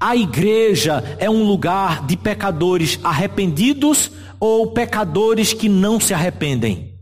A 0.00 0.16
igreja 0.16 1.02
é 1.18 1.30
um 1.30 1.44
lugar 1.44 2.04
de 2.04 2.16
pecadores 2.16 2.98
arrependidos 3.02 4.10
ou 4.40 4.72
pecadores 4.72 5.52
que 5.52 5.68
não 5.68 6.00
se 6.00 6.12
arrependem? 6.12 6.94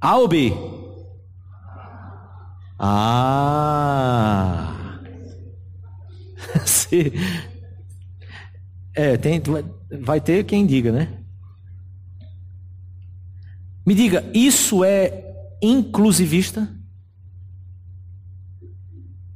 A 0.00 0.16
ou 0.16 0.28
B? 0.28 0.52
Ah! 2.78 4.69
É, 8.92 9.16
tem, 9.16 9.40
vai 10.02 10.20
ter 10.20 10.44
quem 10.44 10.66
diga, 10.66 10.90
né? 10.90 11.08
Me 13.86 13.94
diga, 13.94 14.28
isso 14.34 14.84
é 14.84 15.24
inclusivista? 15.62 16.68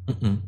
Uh 0.09 0.13
-uh. 0.13 0.39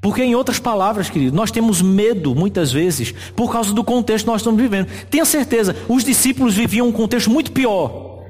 Porque, 0.00 0.22
em 0.22 0.34
outras 0.34 0.58
palavras, 0.58 1.10
querido, 1.10 1.36
nós 1.36 1.50
temos 1.50 1.82
medo, 1.82 2.34
muitas 2.34 2.72
vezes, 2.72 3.12
por 3.36 3.52
causa 3.52 3.74
do 3.74 3.84
contexto 3.84 4.24
que 4.24 4.30
nós 4.30 4.40
estamos 4.40 4.60
vivendo. 4.60 4.88
Tenha 5.10 5.26
certeza, 5.26 5.76
os 5.88 6.02
discípulos 6.02 6.54
viviam 6.54 6.88
um 6.88 6.92
contexto 6.92 7.30
muito 7.30 7.52
pior. 7.52 8.24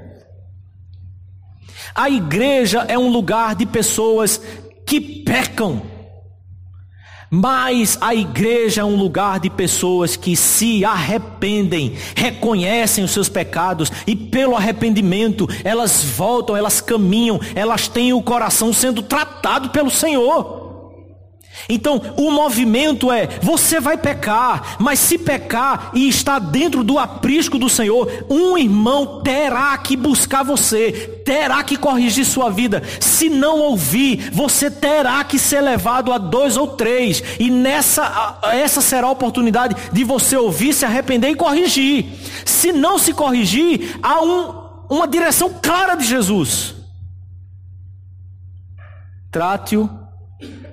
A 1.95 2.11
igreja 2.11 2.81
é 2.89 2.99
um 2.99 3.11
lugar 3.11 3.55
de 3.55 3.67
pessoas 3.67 4.41
que 4.85 5.01
pecam. 5.01 5.83
Mas 7.33 7.97
a 8.01 8.13
igreja 8.13 8.81
é 8.81 8.85
um 8.85 8.97
lugar 8.97 9.39
de 9.39 9.49
pessoas 9.49 10.17
que 10.17 10.35
se 10.35 10.85
arrependem, 10.85 11.95
reconhecem 12.17 13.05
os 13.05 13.13
seus 13.13 13.29
pecados 13.29 13.93
e 14.05 14.17
pelo 14.17 14.57
arrependimento 14.57 15.47
elas 15.63 16.03
voltam, 16.03 16.57
elas 16.57 16.81
caminham, 16.81 17.39
elas 17.55 17.87
têm 17.87 18.13
o 18.13 18.21
coração 18.21 18.73
sendo 18.73 19.01
tratado 19.01 19.71
pelo 19.71 19.91
Senhor. 19.91 20.60
Então, 21.69 22.01
o 22.17 22.31
movimento 22.31 23.11
é: 23.13 23.27
você 23.43 23.81
vai 23.81 23.97
pecar, 23.97 24.77
mas 24.79 24.99
se 24.99 25.19
pecar 25.19 25.91
e 25.95 26.09
está 26.09 26.39
dentro 26.39 26.83
do 26.83 26.99
aprisco 26.99 27.59
do 27.59 27.69
Senhor, 27.69 28.27
um 28.29 28.57
irmão 28.57 29.23
terá 29.23 29.77
que 29.79 29.97
buscar 29.97 30.43
você, 30.43 31.21
terá 31.25 31.63
que 31.63 31.77
corrigir 31.77 32.25
sua 32.25 32.51
vida. 32.51 32.83
Se 33.01 33.29
não 33.29 33.61
ouvir, 33.61 34.31
você 34.33 34.71
terá 34.71 35.23
que 35.25 35.39
ser 35.39 35.61
levado 35.61 36.13
a 36.13 36.19
dois 36.19 36.57
ou 36.57 36.69
três, 36.69 37.23
e 37.39 37.51
nessa 37.51 38.39
essa 38.53 38.81
será 38.81 39.07
a 39.07 39.11
oportunidade 39.11 39.77
de 39.93 40.05
você 40.05 40.37
ouvir, 40.37 40.73
se 40.73 40.85
arrepender 40.85 41.31
e 41.31 41.37
corrigir. 41.37 42.07
Se 42.45 42.73
não 42.73 42.99
se 42.99 43.13
corrigir, 43.13 43.99
há 44.03 44.21
um, 44.23 44.71
uma 44.89 45.07
direção 45.07 45.55
clara 45.63 45.95
de 45.95 46.05
Jesus. 46.05 46.75
Trate-o 49.31 49.89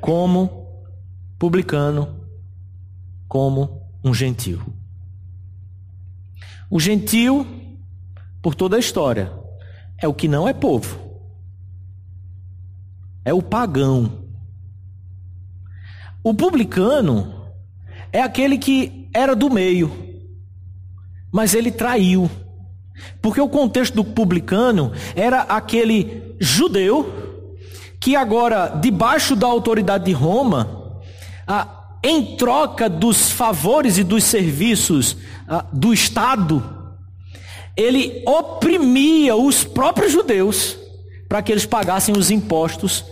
como 0.02 0.67
publicano 1.38 2.22
como 3.28 3.82
um 4.04 4.14
gentil. 4.14 4.62
O 6.70 6.80
gentil, 6.80 7.46
por 8.42 8.56
toda 8.56 8.76
a 8.76 8.80
história, 8.80 9.32
é 9.98 10.08
o 10.08 10.14
que 10.14 10.28
não 10.28 10.48
é 10.48 10.54
povo. 10.54 11.00
É 13.24 13.34
o 13.34 13.42
pagão. 13.42 14.26
O 16.24 16.34
publicano 16.34 17.34
é 18.12 18.22
aquele 18.22 18.58
que 18.58 19.10
era 19.14 19.36
do 19.36 19.50
meio, 19.50 19.92
mas 21.32 21.54
ele 21.54 21.72
traiu. 21.72 22.30
Porque 23.22 23.40
o 23.40 23.50
contexto 23.50 23.96
do 23.96 24.04
publicano 24.04 24.92
era 25.16 25.42
aquele 25.42 26.36
judeu 26.40 27.14
que 28.00 28.16
agora, 28.16 28.68
debaixo 28.70 29.36
da 29.36 29.48
autoridade 29.48 30.06
de 30.06 30.12
Roma, 30.12 30.77
ah, 31.48 31.98
em 32.04 32.36
troca 32.36 32.90
dos 32.90 33.32
favores 33.32 33.98
e 33.98 34.04
dos 34.04 34.24
serviços 34.24 35.18
ah, 35.48 35.66
do 35.72 35.94
Estado, 35.94 36.64
ele 37.76 38.24
oprimia 38.26 39.36
os 39.36 39.64
próprios 39.64 40.12
judeus 40.12 40.78
para 41.30 41.42
que 41.42 41.52
eles 41.52 41.66
pagassem 41.66 42.18
os 42.18 42.32
impostos 42.32 43.06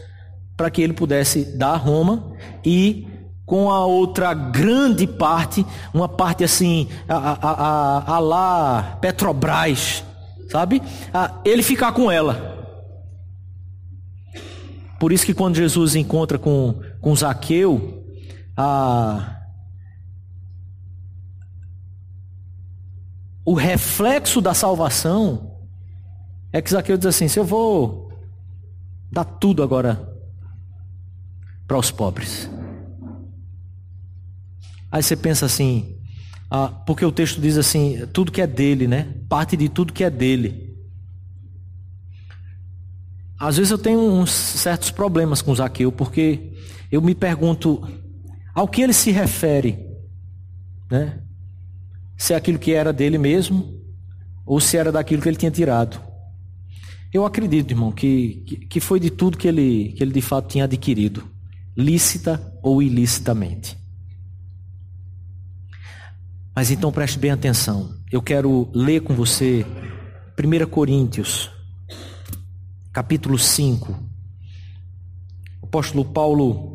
para 0.58 0.70
que 0.72 0.82
ele 0.82 0.94
pudesse 0.94 1.58
dar 1.58 1.74
a 1.74 1.78
Roma 1.78 2.32
e 2.64 3.08
com 3.46 3.70
a 3.70 3.86
outra 3.86 4.34
grande 4.34 5.06
parte, 5.06 5.66
uma 5.94 6.10
parte 6.10 6.44
assim, 6.44 6.88
a, 7.08 7.16
a, 7.16 7.52
a, 7.52 8.16
a 8.16 8.20
lá 8.20 8.98
Petrobras, 9.00 10.04
sabe? 10.50 10.82
A, 11.14 11.36
ele 11.46 11.62
ficar 11.62 11.92
com 11.92 12.12
ela. 12.12 12.54
Por 15.00 15.12
isso 15.12 15.26
que 15.26 15.34
quando 15.34 15.58
Jesus 15.58 15.96
encontra 15.96 16.40
com, 16.40 16.76
com 17.02 17.16
Zaqueu, 17.16 17.95
a, 18.56 19.42
o 23.44 23.54
reflexo 23.54 24.42
da 24.42 24.54
salvação 24.54 25.60
é 26.52 26.62
que 26.62 26.72
Zaqueu 26.72 26.98
diz 26.98 27.08
assim: 27.08 27.28
se 27.28 27.40
eu 27.40 27.44
vou 27.44 28.12
dar 29.12 29.26
tudo 29.26 29.62
agora 29.62 30.14
para 31.68 31.78
os 31.78 31.92
pobres. 31.92 32.50
Aí 34.92 35.04
você 35.04 35.16
pensa 35.16 35.46
assim, 35.46 35.98
ah, 36.50 36.68
porque 36.68 37.04
o 37.04 37.12
texto 37.12 37.42
diz 37.42 37.58
assim, 37.58 38.06
tudo 38.14 38.32
que 38.32 38.42
é 38.42 38.48
dele, 38.48 38.88
né? 38.88 39.14
Parte 39.28 39.58
de 39.58 39.68
tudo 39.68 39.92
que 39.92 40.04
é 40.04 40.10
dele. 40.10 40.76
Às 43.38 43.58
vezes 43.58 43.72
eu 43.72 43.78
tenho 43.78 44.00
uns 44.00 44.32
certos 44.32 44.92
problemas 44.92 45.42
com 45.42 45.54
Zaqueu, 45.54 45.92
porque 45.92 46.54
eu 46.92 47.02
me 47.02 47.14
pergunto 47.14 47.86
ao 48.56 48.70
que 48.70 48.82
ele 48.82 48.94
se 48.94 49.12
refere, 49.12 49.78
né? 50.90 51.22
Se 52.18 52.34
é 52.34 52.38
aquilo 52.38 52.58
que 52.58 52.74
era 52.74 52.94
dele 52.94 53.18
mesmo, 53.18 53.84
ou 54.46 54.62
se 54.62 54.78
era 54.78 54.94
daquilo 54.94 55.22
que 55.22 55.28
ele 55.28 55.36
tinha 55.36 55.52
tirado. 55.52 56.00
Eu 57.12 57.26
acredito, 57.26 57.72
irmão, 57.72 57.92
que, 57.92 58.68
que, 58.70 58.80
foi 58.80 59.00
de 59.00 59.10
tudo 59.10 59.38
que 59.38 59.48
ele, 59.48 59.94
que 59.94 60.02
ele 60.02 60.14
de 60.14 60.22
fato 60.22 60.48
tinha 60.48 60.64
adquirido, 60.64 61.30
lícita 61.76 62.58
ou 62.64 62.82
ilicitamente. 62.82 63.78
Mas 66.56 66.72
então 66.72 66.92
preste 66.92 67.20
bem 67.20 67.32
atenção. 67.32 67.98
Eu 68.10 68.22
quero 68.22 68.70
ler 68.74 69.02
com 69.02 69.14
você 69.14 69.66
1 70.40 70.70
Coríntios, 70.70 71.52
capítulo 72.94 73.38
5. 73.38 73.92
O 75.62 75.66
apóstolo 75.66 76.06
Paulo 76.06 76.75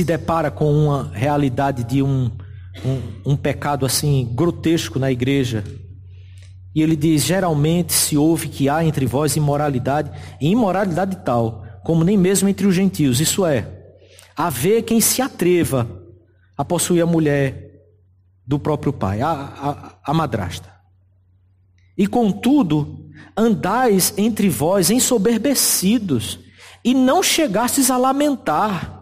se 0.00 0.04
depara 0.04 0.50
com 0.50 0.72
uma 0.72 1.10
realidade 1.12 1.84
de 1.84 2.02
um, 2.02 2.30
um, 2.82 3.32
um 3.32 3.36
pecado 3.36 3.84
assim 3.84 4.26
grotesco 4.32 4.98
na 4.98 5.12
igreja. 5.12 5.62
E 6.74 6.80
ele 6.80 6.96
diz: 6.96 7.22
geralmente 7.22 7.92
se 7.92 8.16
ouve 8.16 8.48
que 8.48 8.66
há 8.66 8.82
entre 8.82 9.04
vós 9.04 9.36
imoralidade, 9.36 10.10
e 10.40 10.48
imoralidade 10.48 11.16
tal, 11.22 11.66
como 11.84 12.02
nem 12.02 12.16
mesmo 12.16 12.48
entre 12.48 12.66
os 12.66 12.74
gentios. 12.74 13.20
Isso 13.20 13.44
é, 13.44 13.68
haver 14.34 14.84
quem 14.84 15.02
se 15.02 15.20
atreva 15.20 15.86
a 16.56 16.64
possuir 16.64 17.02
a 17.02 17.06
mulher 17.06 17.70
do 18.46 18.58
próprio 18.58 18.94
pai, 18.94 19.20
a, 19.20 19.30
a, 19.30 19.98
a 20.02 20.14
madrasta. 20.14 20.72
E 21.96 22.06
contudo, 22.06 23.10
andais 23.36 24.14
entre 24.16 24.48
vós 24.48 24.90
ensoberbecidos, 24.90 26.38
e 26.82 26.94
não 26.94 27.22
chegastes 27.22 27.90
a 27.90 27.98
lamentar, 27.98 28.99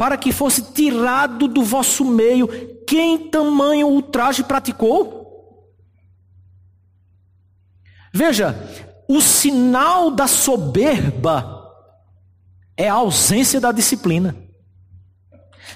para 0.00 0.16
que 0.16 0.32
fosse 0.32 0.62
tirado 0.72 1.46
do 1.46 1.62
vosso 1.62 2.06
meio 2.06 2.48
quem 2.86 3.28
tamanho 3.28 3.86
ultraje 3.86 4.42
praticou? 4.42 5.68
Veja, 8.10 8.58
o 9.06 9.20
sinal 9.20 10.10
da 10.10 10.26
soberba 10.26 11.70
é 12.78 12.88
a 12.88 12.94
ausência 12.94 13.60
da 13.60 13.72
disciplina. 13.72 14.34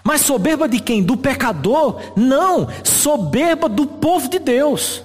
Mas 0.03 0.23
soberba 0.23 0.67
de 0.67 0.81
quem? 0.81 1.03
Do 1.03 1.19
pecador? 1.19 2.01
Não, 2.17 2.67
soberba 2.83 3.69
do 3.69 3.87
povo 3.87 4.31
de 4.31 4.39
Deus. 4.39 5.03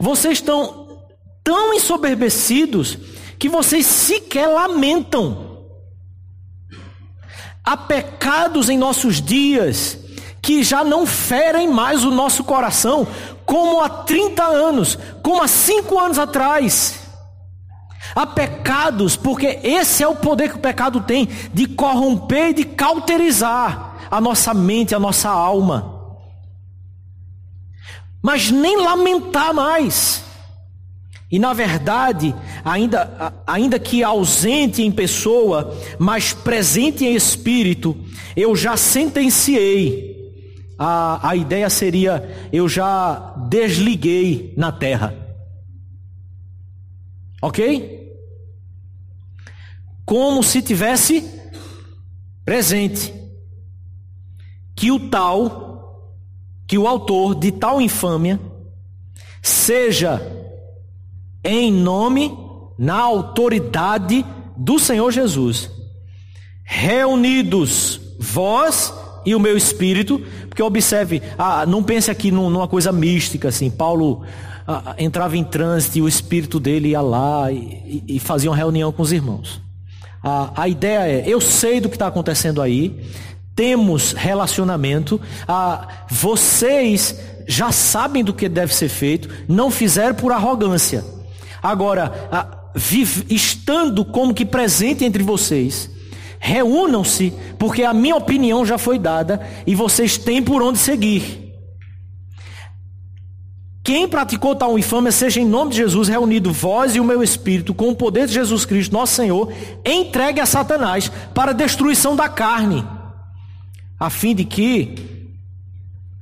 Vocês 0.00 0.38
estão 0.38 1.04
tão 1.44 1.74
ensoberbecidos 1.74 2.96
que 3.38 3.50
vocês 3.50 3.84
sequer 3.84 4.46
lamentam. 4.46 5.53
Há 7.64 7.76
pecados 7.76 8.68
em 8.68 8.76
nossos 8.76 9.22
dias 9.22 9.98
que 10.42 10.62
já 10.62 10.84
não 10.84 11.06
ferem 11.06 11.68
mais 11.68 12.04
o 12.04 12.10
nosso 12.10 12.44
coração, 12.44 13.06
como 13.46 13.80
há 13.80 13.88
30 13.88 14.44
anos, 14.44 14.98
como 15.22 15.42
há 15.42 15.48
5 15.48 15.98
anos 15.98 16.18
atrás. 16.18 17.00
Há 18.14 18.26
pecados, 18.26 19.16
porque 19.16 19.58
esse 19.62 20.02
é 20.02 20.08
o 20.08 20.14
poder 20.14 20.50
que 20.50 20.56
o 20.56 20.60
pecado 20.60 21.00
tem 21.00 21.26
de 21.52 21.66
corromper 21.66 22.50
e 22.50 22.54
de 22.54 22.64
cauterizar 22.64 23.96
a 24.10 24.20
nossa 24.20 24.52
mente, 24.52 24.94
a 24.94 24.98
nossa 24.98 25.30
alma. 25.30 25.94
Mas 28.22 28.50
nem 28.50 28.76
lamentar 28.76 29.54
mais. 29.54 30.22
E 31.34 31.38
na 31.38 31.52
verdade, 31.52 32.32
ainda, 32.64 33.34
ainda 33.44 33.76
que 33.76 34.04
ausente 34.04 34.82
em 34.82 34.92
pessoa, 34.92 35.76
mas 35.98 36.32
presente 36.32 37.04
em 37.04 37.16
espírito, 37.16 37.96
eu 38.36 38.54
já 38.54 38.76
sentenciei. 38.76 40.14
A, 40.78 41.30
a 41.30 41.34
ideia 41.34 41.68
seria: 41.68 42.48
eu 42.52 42.68
já 42.68 43.34
desliguei 43.48 44.54
na 44.56 44.70
terra. 44.70 45.12
Ok? 47.42 48.04
como 50.04 50.42
se 50.42 50.62
tivesse 50.62 51.28
presente. 52.44 53.12
Que 54.76 54.90
o 54.90 55.08
tal, 55.08 56.14
que 56.66 56.76
o 56.76 56.86
autor 56.86 57.34
de 57.34 57.52
tal 57.52 57.80
infâmia, 57.80 58.40
seja 59.42 60.43
em 61.44 61.70
nome, 61.70 62.36
na 62.78 62.98
autoridade 62.98 64.24
do 64.56 64.78
Senhor 64.78 65.10
Jesus, 65.12 65.70
reunidos 66.64 68.00
vós 68.18 68.92
e 69.26 69.34
o 69.34 69.40
meu 69.40 69.56
espírito, 69.56 70.20
porque 70.48 70.62
observe, 70.62 71.22
ah, 71.38 71.66
não 71.66 71.82
pense 71.82 72.10
aqui 72.10 72.30
numa 72.30 72.68
coisa 72.68 72.92
mística 72.92 73.48
assim, 73.48 73.70
Paulo 73.70 74.22
ah, 74.66 74.94
entrava 74.98 75.36
em 75.36 75.44
trânsito 75.44 75.98
e 75.98 76.02
o 76.02 76.08
espírito 76.08 76.58
dele 76.58 76.90
ia 76.90 77.00
lá 77.00 77.50
e, 77.52 78.02
e, 78.06 78.16
e 78.16 78.18
fazia 78.18 78.50
uma 78.50 78.56
reunião 78.56 78.90
com 78.92 79.02
os 79.02 79.12
irmãos. 79.12 79.60
A, 80.22 80.62
a 80.62 80.68
ideia 80.68 81.00
é: 81.00 81.24
eu 81.26 81.40
sei 81.40 81.80
do 81.80 81.88
que 81.88 81.96
está 81.96 82.06
acontecendo 82.06 82.62
aí, 82.62 82.98
temos 83.54 84.12
relacionamento, 84.12 85.20
a, 85.46 85.88
vocês 86.10 87.18
já 87.46 87.70
sabem 87.70 88.24
do 88.24 88.32
que 88.32 88.48
deve 88.48 88.74
ser 88.74 88.88
feito, 88.88 89.28
não 89.46 89.70
fizeram 89.70 90.14
por 90.14 90.32
arrogância. 90.32 91.04
Agora, 91.64 92.28
a, 92.30 92.58
vive, 92.74 93.24
estando 93.30 94.04
como 94.04 94.34
que 94.34 94.44
presente 94.44 95.02
entre 95.02 95.22
vocês, 95.22 95.90
reúnam-se, 96.38 97.32
porque 97.58 97.82
a 97.84 97.94
minha 97.94 98.16
opinião 98.16 98.66
já 98.66 98.76
foi 98.76 98.98
dada 98.98 99.40
e 99.66 99.74
vocês 99.74 100.18
têm 100.18 100.42
por 100.42 100.62
onde 100.62 100.78
seguir. 100.78 101.54
Quem 103.82 104.06
praticou 104.06 104.54
tal 104.54 104.78
infâmia, 104.78 105.10
seja 105.10 105.40
em 105.40 105.46
nome 105.46 105.70
de 105.70 105.78
Jesus 105.78 106.06
reunido, 106.06 106.52
vós 106.52 106.94
e 106.96 107.00
o 107.00 107.04
meu 107.04 107.22
espírito, 107.22 107.72
com 107.72 107.88
o 107.88 107.96
poder 107.96 108.26
de 108.26 108.34
Jesus 108.34 108.66
Cristo, 108.66 108.92
nosso 108.92 109.14
Senhor, 109.14 109.50
entregue 109.86 110.40
a 110.40 110.46
Satanás 110.46 111.10
para 111.32 111.52
a 111.52 111.54
destruição 111.54 112.14
da 112.14 112.28
carne, 112.28 112.86
a 113.98 114.10
fim 114.10 114.34
de 114.34 114.44
que 114.44 115.30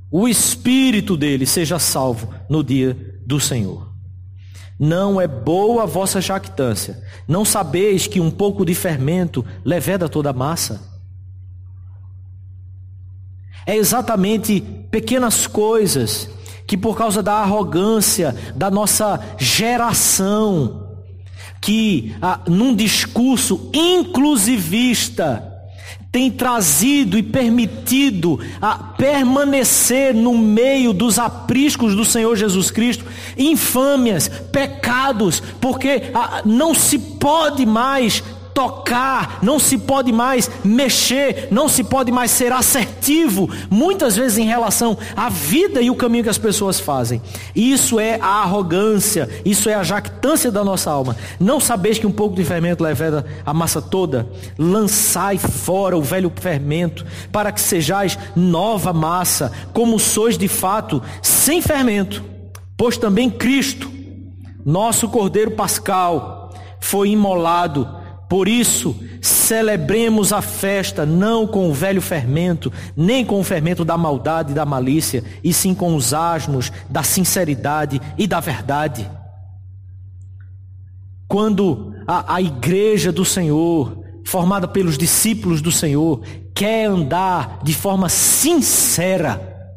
o 0.08 0.28
espírito 0.28 1.16
dele 1.16 1.46
seja 1.46 1.80
salvo 1.80 2.32
no 2.48 2.62
dia 2.62 2.96
do 3.26 3.40
Senhor. 3.40 3.91
Não 4.84 5.20
é 5.20 5.28
boa 5.28 5.84
a 5.84 5.86
vossa 5.86 6.20
jactância. 6.20 7.00
Não 7.28 7.44
sabeis 7.44 8.08
que 8.08 8.18
um 8.18 8.32
pouco 8.32 8.64
de 8.64 8.74
fermento 8.74 9.44
leveda 9.64 10.08
toda 10.08 10.30
a 10.30 10.32
massa? 10.32 10.82
É 13.64 13.76
exatamente 13.76 14.60
pequenas 14.90 15.46
coisas 15.46 16.28
que 16.66 16.76
por 16.76 16.96
causa 16.96 17.22
da 17.22 17.34
arrogância 17.34 18.34
da 18.56 18.72
nossa 18.72 19.20
geração, 19.38 20.96
que 21.60 22.16
ah, 22.20 22.40
num 22.48 22.74
discurso 22.74 23.70
inclusivista 23.72 25.51
tem 26.12 26.30
trazido 26.30 27.16
e 27.16 27.22
permitido 27.22 28.38
a 28.60 28.76
permanecer 28.76 30.14
no 30.14 30.36
meio 30.36 30.92
dos 30.92 31.18
apriscos 31.18 31.96
do 31.96 32.04
Senhor 32.04 32.36
Jesus 32.36 32.70
Cristo, 32.70 33.06
infâmias, 33.36 34.28
pecados, 34.28 35.42
porque 35.58 36.10
ah, 36.12 36.42
não 36.44 36.74
se 36.74 36.98
pode 36.98 37.64
mais 37.64 38.22
tocar, 38.54 39.38
não 39.42 39.58
se 39.58 39.78
pode 39.78 40.12
mais 40.12 40.50
mexer, 40.64 41.48
não 41.50 41.68
se 41.68 41.82
pode 41.82 42.12
mais 42.12 42.30
ser 42.30 42.52
assertivo, 42.52 43.48
muitas 43.70 44.16
vezes 44.16 44.38
em 44.38 44.46
relação 44.46 44.96
à 45.16 45.28
vida 45.28 45.80
e 45.80 45.90
o 45.90 45.94
caminho 45.94 46.24
que 46.24 46.30
as 46.30 46.38
pessoas 46.38 46.78
fazem. 46.78 47.20
Isso 47.54 47.98
é 47.98 48.18
a 48.20 48.42
arrogância, 48.42 49.28
isso 49.44 49.68
é 49.68 49.74
a 49.74 49.82
jactância 49.82 50.50
da 50.50 50.64
nossa 50.64 50.90
alma. 50.90 51.16
Não 51.40 51.60
sabeis 51.60 51.98
que 51.98 52.06
um 52.06 52.12
pouco 52.12 52.36
de 52.36 52.44
fermento 52.44 52.84
leveda 52.84 53.24
a 53.44 53.54
massa 53.54 53.80
toda? 53.80 54.28
Lançai 54.58 55.38
fora 55.38 55.96
o 55.96 56.02
velho 56.02 56.32
fermento, 56.34 57.04
para 57.30 57.52
que 57.52 57.60
sejais 57.60 58.18
nova 58.36 58.92
massa, 58.92 59.52
como 59.72 59.98
sois 59.98 60.36
de 60.36 60.48
fato, 60.48 61.02
sem 61.20 61.60
fermento. 61.60 62.24
Pois 62.76 62.96
também 62.96 63.30
Cristo, 63.30 63.90
nosso 64.64 65.08
Cordeiro 65.08 65.52
Pascal, 65.52 66.50
foi 66.80 67.10
imolado 67.10 68.01
por 68.32 68.48
isso, 68.48 68.96
celebremos 69.20 70.32
a 70.32 70.40
festa 70.40 71.04
não 71.04 71.46
com 71.46 71.68
o 71.68 71.74
velho 71.74 72.00
fermento, 72.00 72.72
nem 72.96 73.26
com 73.26 73.38
o 73.38 73.44
fermento 73.44 73.84
da 73.84 73.98
maldade 73.98 74.52
e 74.52 74.54
da 74.54 74.64
malícia, 74.64 75.22
e 75.44 75.52
sim 75.52 75.74
com 75.74 75.94
os 75.94 76.14
asmos 76.14 76.72
da 76.88 77.02
sinceridade 77.02 78.00
e 78.16 78.26
da 78.26 78.40
verdade. 78.40 79.06
Quando 81.28 81.94
a, 82.06 82.36
a 82.36 82.40
igreja 82.40 83.12
do 83.12 83.22
Senhor, 83.22 84.02
formada 84.24 84.66
pelos 84.66 84.96
discípulos 84.96 85.60
do 85.60 85.70
Senhor, 85.70 86.22
quer 86.54 86.86
andar 86.86 87.60
de 87.62 87.74
forma 87.74 88.08
sincera, 88.08 89.76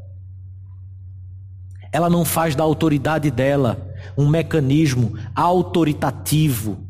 ela 1.92 2.10
não 2.10 2.24
faz 2.24 2.56
da 2.56 2.64
autoridade 2.64 3.30
dela 3.30 3.94
um 4.18 4.30
mecanismo 4.30 5.18
autoritativo 5.36 6.85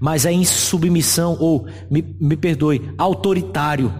mas 0.00 0.24
é 0.24 0.32
em 0.32 0.44
submissão, 0.44 1.36
ou, 1.38 1.66
me, 1.90 2.16
me 2.18 2.36
perdoe, 2.36 2.90
autoritário. 2.96 3.92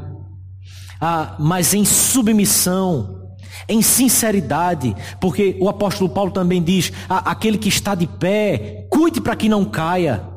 Ah, 0.98 1.36
mas 1.38 1.74
em 1.74 1.84
submissão, 1.84 3.20
em 3.68 3.82
sinceridade, 3.82 4.96
porque 5.20 5.56
o 5.60 5.68
apóstolo 5.68 6.08
Paulo 6.08 6.30
também 6.30 6.62
diz: 6.62 6.92
ah, 7.08 7.30
aquele 7.30 7.58
que 7.58 7.68
está 7.68 7.94
de 7.94 8.06
pé, 8.06 8.86
cuide 8.90 9.20
para 9.20 9.36
que 9.36 9.48
não 9.48 9.64
caia. 9.64 10.28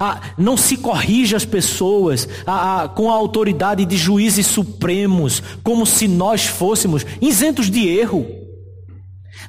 Ah, 0.00 0.20
não 0.38 0.56
se 0.56 0.76
corrija 0.76 1.36
as 1.36 1.44
pessoas 1.44 2.28
ah, 2.46 2.84
ah, 2.84 2.88
com 2.88 3.10
a 3.10 3.14
autoridade 3.14 3.84
de 3.84 3.96
juízes 3.96 4.46
supremos, 4.46 5.42
como 5.62 5.84
se 5.84 6.08
nós 6.08 6.46
fôssemos 6.46 7.04
isentos 7.20 7.70
de 7.70 7.88
erro. 7.88 8.26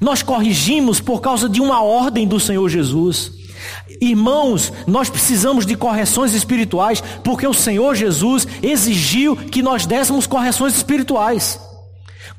Nós 0.01 0.21
corrigimos 0.21 0.99
por 0.99 1.21
causa 1.21 1.47
de 1.47 1.61
uma 1.61 1.81
ordem 1.81 2.27
do 2.27 2.39
Senhor 2.39 2.67
Jesus. 2.67 3.42
Irmãos, 4.01 4.71
nós 4.85 5.09
precisamos 5.09 5.65
de 5.65 5.75
correções 5.75 6.33
espirituais, 6.33 7.03
porque 7.23 7.47
o 7.47 7.53
Senhor 7.53 7.95
Jesus 7.95 8.47
exigiu 8.61 9.35
que 9.35 9.61
nós 9.61 9.85
dessemos 9.85 10.27
correções 10.27 10.75
espirituais. 10.75 11.59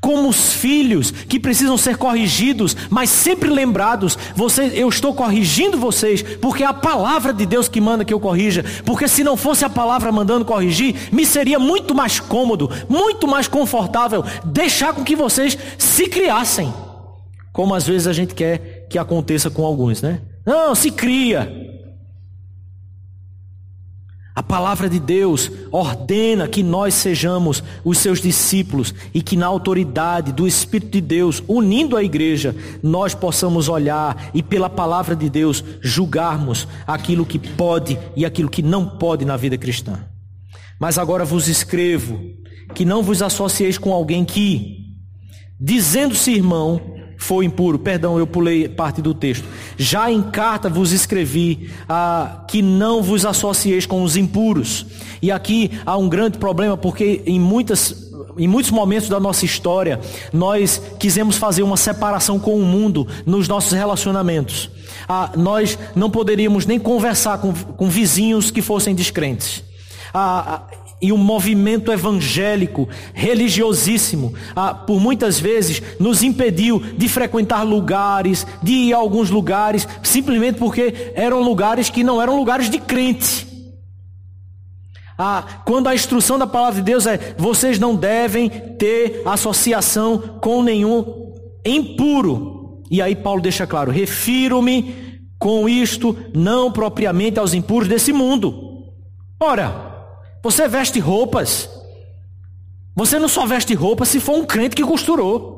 Como 0.00 0.28
os 0.28 0.52
filhos 0.52 1.10
que 1.10 1.40
precisam 1.40 1.78
ser 1.78 1.96
corrigidos, 1.96 2.76
mas 2.90 3.08
sempre 3.08 3.48
lembrados, 3.48 4.18
você, 4.36 4.70
eu 4.74 4.86
estou 4.88 5.14
corrigindo 5.14 5.78
vocês, 5.78 6.22
porque 6.22 6.62
é 6.62 6.66
a 6.66 6.74
palavra 6.74 7.32
de 7.32 7.46
Deus 7.46 7.68
que 7.68 7.80
manda 7.80 8.04
que 8.04 8.12
eu 8.12 8.20
corrija. 8.20 8.62
Porque 8.84 9.08
se 9.08 9.24
não 9.24 9.34
fosse 9.34 9.64
a 9.64 9.70
palavra 9.70 10.12
mandando 10.12 10.44
corrigir, 10.44 11.08
me 11.10 11.24
seria 11.24 11.58
muito 11.58 11.94
mais 11.94 12.20
cômodo, 12.20 12.70
muito 12.86 13.26
mais 13.26 13.48
confortável 13.48 14.22
deixar 14.44 14.92
com 14.92 15.02
que 15.02 15.16
vocês 15.16 15.56
se 15.78 16.06
criassem. 16.06 16.70
Como 17.50 17.74
às 17.74 17.86
vezes 17.86 18.06
a 18.06 18.12
gente 18.12 18.34
quer 18.34 18.86
que 18.90 18.98
aconteça 18.98 19.48
com 19.48 19.64
alguns, 19.64 20.02
né? 20.02 20.20
Não, 20.44 20.74
se 20.74 20.90
cria. 20.90 21.64
A 24.34 24.42
palavra 24.42 24.88
de 24.88 24.98
Deus 24.98 25.48
ordena 25.70 26.48
que 26.48 26.60
nós 26.60 26.94
sejamos 26.94 27.62
os 27.84 27.98
seus 27.98 28.20
discípulos 28.20 28.92
e 29.14 29.22
que 29.22 29.36
na 29.36 29.46
autoridade 29.46 30.32
do 30.32 30.44
Espírito 30.44 30.90
de 30.90 31.00
Deus, 31.00 31.40
unindo 31.46 31.96
a 31.96 32.02
igreja, 32.02 32.54
nós 32.82 33.14
possamos 33.14 33.68
olhar 33.68 34.30
e 34.34 34.42
pela 34.42 34.68
palavra 34.68 35.14
de 35.14 35.30
Deus 35.30 35.62
julgarmos 35.80 36.66
aquilo 36.84 37.24
que 37.24 37.38
pode 37.38 37.96
e 38.16 38.24
aquilo 38.24 38.50
que 38.50 38.60
não 38.60 38.84
pode 38.98 39.24
na 39.24 39.36
vida 39.36 39.56
cristã. 39.56 40.04
Mas 40.80 40.98
agora 40.98 41.24
vos 41.24 41.46
escrevo 41.46 42.20
que 42.74 42.84
não 42.84 43.04
vos 43.04 43.22
associeis 43.22 43.78
com 43.78 43.92
alguém 43.92 44.24
que, 44.24 44.84
dizendo-se 45.60 46.32
irmão, 46.32 46.80
foi 47.16 47.44
impuro. 47.44 47.78
Perdão, 47.78 48.18
eu 48.18 48.26
pulei 48.26 48.68
parte 48.68 49.00
do 49.00 49.14
texto. 49.14 49.46
Já 49.76 50.10
em 50.10 50.22
carta 50.22 50.68
vos 50.68 50.92
escrevi 50.92 51.70
ah, 51.88 52.44
que 52.48 52.62
não 52.62 53.02
vos 53.02 53.24
associeis 53.24 53.86
com 53.86 54.02
os 54.02 54.16
impuros. 54.16 54.86
E 55.20 55.30
aqui 55.30 55.70
há 55.84 55.96
um 55.96 56.08
grande 56.08 56.38
problema, 56.38 56.76
porque 56.76 57.22
em 57.26 57.40
muitas 57.40 58.04
em 58.36 58.48
muitos 58.48 58.72
momentos 58.72 59.08
da 59.08 59.20
nossa 59.20 59.44
história, 59.44 60.00
nós 60.32 60.82
quisemos 60.98 61.36
fazer 61.36 61.62
uma 61.62 61.76
separação 61.76 62.38
com 62.38 62.56
o 62.56 62.64
mundo 62.64 63.06
nos 63.24 63.46
nossos 63.46 63.72
relacionamentos. 63.72 64.70
Ah, 65.08 65.30
nós 65.36 65.78
não 65.94 66.10
poderíamos 66.10 66.66
nem 66.66 66.78
conversar 66.78 67.38
com, 67.38 67.52
com 67.52 67.88
vizinhos 67.88 68.50
que 68.50 68.60
fossem 68.60 68.94
descrentes. 68.94 69.62
Ah, 70.12 70.62
e 71.04 71.12
um 71.12 71.18
movimento 71.18 71.92
evangélico, 71.92 72.88
religiosíssimo, 73.12 74.32
ah, 74.56 74.72
por 74.72 74.98
muitas 74.98 75.38
vezes 75.38 75.82
nos 76.00 76.22
impediu 76.22 76.82
de 76.96 77.10
frequentar 77.10 77.62
lugares, 77.62 78.46
de 78.62 78.72
ir 78.72 78.94
a 78.94 78.96
alguns 78.96 79.28
lugares, 79.28 79.86
simplesmente 80.02 80.58
porque 80.58 81.12
eram 81.14 81.42
lugares 81.42 81.90
que 81.90 82.02
não 82.02 82.22
eram 82.22 82.38
lugares 82.38 82.70
de 82.70 82.78
crente. 82.78 83.46
Ah, 85.18 85.44
quando 85.66 85.88
a 85.88 85.94
instrução 85.94 86.38
da 86.38 86.46
palavra 86.46 86.76
de 86.76 86.86
Deus 86.90 87.06
é: 87.06 87.34
vocês 87.36 87.78
não 87.78 87.94
devem 87.94 88.48
ter 88.48 89.20
associação 89.26 90.38
com 90.40 90.62
nenhum 90.62 91.34
impuro. 91.66 92.82
E 92.90 93.02
aí 93.02 93.14
Paulo 93.14 93.42
deixa 93.42 93.66
claro: 93.66 93.92
refiro-me 93.92 95.20
com 95.38 95.68
isto 95.68 96.16
não 96.34 96.72
propriamente 96.72 97.38
aos 97.38 97.52
impuros 97.52 97.88
desse 97.88 98.10
mundo. 98.10 98.86
Ora, 99.38 99.83
você 100.44 100.68
veste 100.68 101.00
roupas. 101.00 101.70
Você 102.94 103.18
não 103.18 103.28
só 103.28 103.46
veste 103.46 103.72
roupas 103.72 104.08
se 104.08 104.20
for 104.20 104.36
um 104.36 104.44
crente 104.44 104.76
que 104.76 104.84
costurou. 104.84 105.54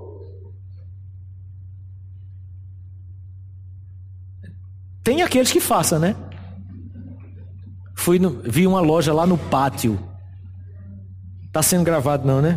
Tem 5.02 5.22
aqueles 5.22 5.50
que 5.50 5.58
façam, 5.58 5.98
né? 5.98 6.14
Fui 7.96 8.20
no, 8.20 8.40
vi 8.44 8.64
uma 8.64 8.80
loja 8.80 9.12
lá 9.12 9.26
no 9.26 9.36
pátio. 9.36 9.98
Tá 11.52 11.64
sendo 11.64 11.82
gravado 11.82 12.24
não, 12.24 12.40
né? 12.40 12.56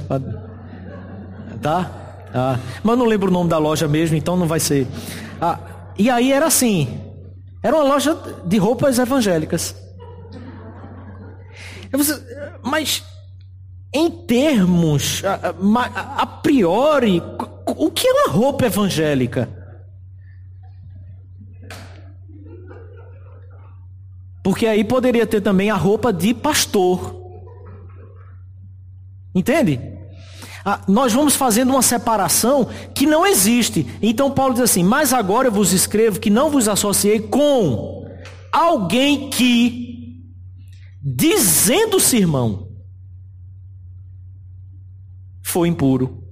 Tá? 1.64 2.28
Ah, 2.32 2.60
mas 2.84 2.98
não 2.98 3.06
lembro 3.06 3.30
o 3.30 3.34
nome 3.34 3.50
da 3.50 3.58
loja 3.58 3.88
mesmo, 3.88 4.16
então 4.16 4.38
não 4.38 4.48
vai 4.48 4.60
ser. 4.60 4.88
Ah, 5.42 5.58
e 5.98 6.12
aí 6.12 6.32
era 6.32 6.46
assim. 6.46 7.02
Era 7.64 7.76
uma 7.76 7.86
loja 7.86 8.16
de 8.46 8.58
roupas 8.58 9.00
evangélicas. 9.00 9.89
Mas, 12.64 13.04
em 13.94 14.10
termos, 14.10 15.24
a, 15.24 15.54
a, 15.56 16.22
a 16.22 16.26
priori, 16.26 17.22
o 17.66 17.90
que 17.92 18.08
é 18.08 18.14
uma 18.14 18.34
roupa 18.34 18.66
evangélica? 18.66 19.50
Porque 24.44 24.66
aí 24.66 24.84
poderia 24.84 25.28
ter 25.28 25.42
também 25.42 25.70
a 25.70 25.76
roupa 25.76 26.14
de 26.14 26.34
pastor. 26.34 27.16
Entende? 29.34 29.80
Ah, 30.66 30.82
nós 30.88 31.14
vamos 31.14 31.36
fazendo 31.36 31.72
uma 31.72 31.82
separação 31.82 32.68
que 32.94 33.06
não 33.06 33.26
existe. 33.26 33.88
Então 34.02 34.32
Paulo 34.32 34.54
diz 34.54 34.64
assim: 34.64 34.84
Mas 34.84 35.14
agora 35.14 35.48
eu 35.48 35.52
vos 35.52 35.72
escrevo 35.72 36.20
que 36.20 36.30
não 36.30 36.50
vos 36.50 36.68
associei 36.68 37.20
com 37.20 38.06
alguém 38.52 39.30
que 39.30 39.89
dizendo-se 41.02 42.18
irmão, 42.18 42.70
foi 45.42 45.68
impuro, 45.68 46.24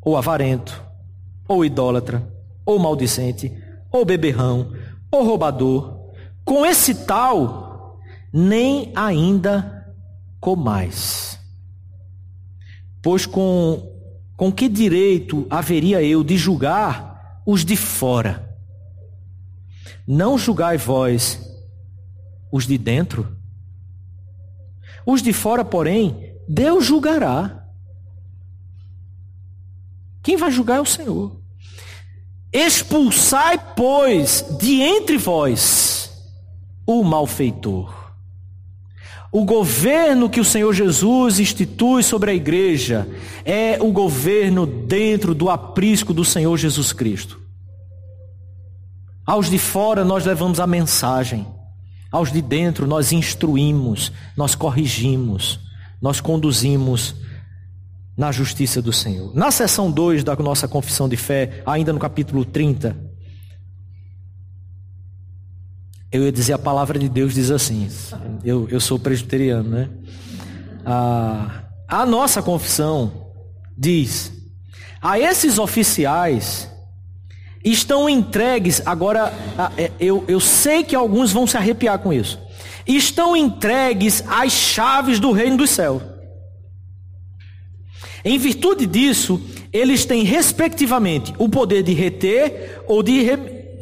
ou 0.00 0.16
avarento, 0.16 0.82
ou 1.48 1.64
idólatra, 1.64 2.32
ou 2.64 2.78
maldicente, 2.78 3.52
ou 3.90 4.04
beberrão, 4.04 4.72
ou 5.10 5.24
roubador, 5.24 5.96
com 6.44 6.66
esse 6.66 7.06
tal, 7.06 7.98
nem 8.32 8.92
ainda 8.94 9.94
comais. 10.40 11.38
Pois 13.00 13.24
com, 13.24 13.92
com 14.36 14.52
que 14.52 14.68
direito 14.68 15.46
haveria 15.48 16.02
eu 16.02 16.22
de 16.24 16.36
julgar 16.36 17.42
os 17.46 17.64
de 17.64 17.76
fora? 17.76 18.56
Não 20.06 20.36
julgai 20.36 20.76
vós 20.76 21.40
os 22.52 22.66
de 22.66 22.76
dentro? 22.76 23.35
Os 25.06 25.22
de 25.22 25.32
fora, 25.32 25.64
porém, 25.64 26.34
Deus 26.48 26.84
julgará. 26.84 27.64
Quem 30.22 30.36
vai 30.36 30.50
julgar 30.50 30.78
é 30.78 30.80
o 30.80 30.84
Senhor. 30.84 31.40
Expulsai, 32.52 33.74
pois, 33.76 34.44
de 34.58 34.82
entre 34.82 35.16
vós 35.16 36.10
o 36.84 37.04
malfeitor. 37.04 37.94
o 39.32 39.44
governo 39.44 40.30
que 40.30 40.40
o 40.40 40.44
Senhor 40.44 40.72
Jesus 40.72 41.38
institui 41.38 42.02
sobre 42.02 42.30
a 42.30 42.34
igreja 42.34 43.06
é 43.44 43.76
o 43.82 43.92
governo 43.92 44.64
dentro 44.66 45.34
do 45.34 45.50
aprisco 45.50 46.14
do 46.14 46.24
Senhor 46.24 46.56
Jesus 46.56 46.92
Cristo. 46.92 47.40
Aos 49.26 49.50
de 49.50 49.58
fora 49.58 50.04
nós 50.04 50.24
levamos 50.24 50.58
a 50.58 50.66
mensagem, 50.66 51.46
aos 52.10 52.32
de 52.32 52.40
dentro 52.40 52.86
nós 52.86 53.12
instruímos, 53.12 54.12
nós 54.36 54.54
corrigimos, 54.54 55.60
nós 56.00 56.20
conduzimos 56.20 57.14
na 58.16 58.32
justiça 58.32 58.80
do 58.80 58.92
Senhor. 58.92 59.34
Na 59.34 59.50
seção 59.50 59.90
2 59.90 60.24
da 60.24 60.34
nossa 60.36 60.66
confissão 60.66 61.08
de 61.08 61.16
fé, 61.16 61.62
ainda 61.66 61.92
no 61.92 61.98
capítulo 61.98 62.44
30, 62.44 62.96
eu 66.10 66.22
ia 66.22 66.32
dizer 66.32 66.54
a 66.54 66.58
palavra 66.58 66.98
de 66.98 67.08
Deus 67.08 67.34
diz 67.34 67.50
assim. 67.50 67.88
Eu, 68.42 68.68
eu 68.70 68.80
sou 68.80 68.98
presbiteriano, 68.98 69.68
né? 69.68 69.90
A, 70.84 71.64
a 71.86 72.06
nossa 72.06 72.40
confissão 72.42 73.32
diz: 73.76 74.32
a 75.02 75.18
esses 75.18 75.58
oficiais 75.58 76.70
estão 77.70 78.08
entregues. 78.08 78.80
Agora, 78.86 79.32
é, 79.76 79.90
eu, 79.98 80.24
eu 80.28 80.38
sei 80.38 80.84
que 80.84 80.94
alguns 80.94 81.32
vão 81.32 81.46
se 81.46 81.56
arrepiar 81.56 81.98
com 81.98 82.12
isso. 82.12 82.38
Estão 82.86 83.36
entregues 83.36 84.22
as 84.28 84.52
chaves 84.52 85.18
do 85.18 85.32
reino 85.32 85.56
dos 85.56 85.70
céus. 85.70 86.02
Em 88.24 88.38
virtude 88.38 88.86
disso, 88.86 89.40
eles 89.72 90.04
têm, 90.04 90.22
respectivamente, 90.22 91.34
o 91.38 91.48
poder 91.48 91.82
de 91.82 91.92
reter 91.92 92.82
ou 92.86 93.02
de 93.02 93.22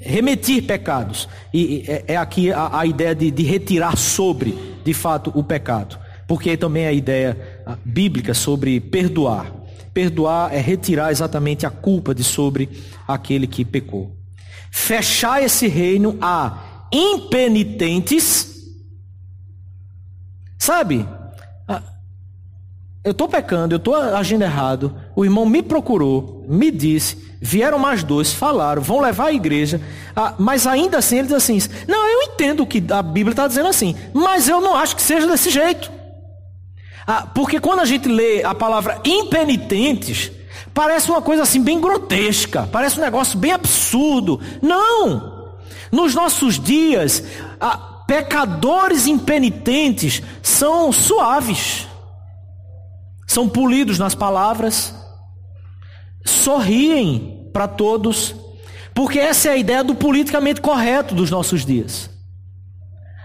remetir 0.03 0.65
pecados. 0.65 1.29
E 1.53 1.85
é, 1.87 2.05
é 2.09 2.17
aqui 2.17 2.53
a, 2.53 2.79
a 2.79 2.87
ideia 2.87 3.15
de, 3.15 3.31
de, 3.31 3.43
retirar 3.43 3.97
sobre, 3.97 4.55
de 4.85 4.95
fato, 4.95 5.33
o 5.35 5.43
pecado. 5.43 5.99
Porque 6.27 6.57
também 6.57 6.85
é 6.85 6.89
a 6.89 6.93
ideia 6.93 7.39
bíblica 7.85 8.33
sobre 8.33 8.81
perdoar. 8.81 9.64
Perdoar 9.95 10.53
é 10.53 10.59
retirar 10.59 11.13
exatamente 11.13 11.65
a 11.65 11.71
culpa 11.71 12.15
de 12.15 12.25
sobre 12.25 12.69
aquele 13.07 13.47
que 13.47 13.65
pecou. 13.65 14.15
Fechar 14.71 15.43
esse 15.43 15.69
reino 15.69 16.19
a 16.21 16.89
impenitentes. 16.93 18.53
Sabe? 20.59 21.07
Eu 23.05 23.11
estou 23.11 23.29
pecando, 23.29 23.75
eu 23.75 23.77
estou 23.77 23.95
agindo 23.95 24.43
errado. 24.43 24.97
O 25.15 25.27
irmão 25.27 25.45
me 25.45 25.63
procurou, 25.63 26.43
me 26.49 26.71
disse, 26.71 27.19
vieram 27.39 27.79
mais 27.79 28.03
dois, 28.03 28.33
falaram, 28.33 28.81
vão 28.81 28.99
levar 28.99 29.27
a 29.27 29.33
igreja. 29.33 29.79
Ah, 30.17 30.35
mas 30.39 30.67
ainda 30.67 30.97
assim 30.97 31.19
ele 31.19 31.29
diz 31.29 31.37
assim: 31.37 31.59
Não, 31.87 32.09
eu 32.09 32.23
entendo 32.23 32.67
que 32.67 32.83
a 32.91 33.03
Bíblia 33.03 33.33
está 33.33 33.47
dizendo 33.47 33.69
assim, 33.69 33.95
mas 34.15 34.49
eu 34.49 34.59
não 34.63 34.75
acho 34.75 34.97
que 34.97 35.03
seja 35.03 35.27
desse 35.27 35.51
jeito. 35.51 35.93
Ah, 37.07 37.27
porque 37.35 37.61
quando 37.61 37.81
a 37.81 37.85
gente 37.85 38.09
lê 38.09 38.43
a 38.43 38.55
palavra 38.55 39.01
impenitentes, 39.05 40.33
parece 40.73 41.11
uma 41.11 41.21
coisa 41.21 41.43
assim 41.43 41.63
bem 41.63 41.81
grotesca, 41.81 42.69
parece 42.71 42.99
um 42.99 43.03
negócio 43.03 43.39
bem 43.39 43.53
absurdo. 43.53 44.41
Não! 44.63 45.55
Nos 45.93 46.15
nossos 46.15 46.59
dias, 46.59 47.23
ah, 47.61 47.77
pecadores 48.07 49.07
impenitentes 49.07 50.23
são 50.43 50.93
suaves 50.93 51.87
são 53.35 53.49
polidos 53.49 53.99
nas 53.99 54.15
palavras, 54.15 54.95
sorriem 56.25 57.51
para 57.53 57.67
todos, 57.67 58.35
porque 58.95 59.19
essa 59.19 59.49
é 59.49 59.53
a 59.53 59.57
ideia 59.57 59.83
do 59.83 59.95
politicamente 59.95 60.61
correto 60.61 61.15
dos 61.17 61.31
nossos 61.31 61.65
dias. 61.65 62.09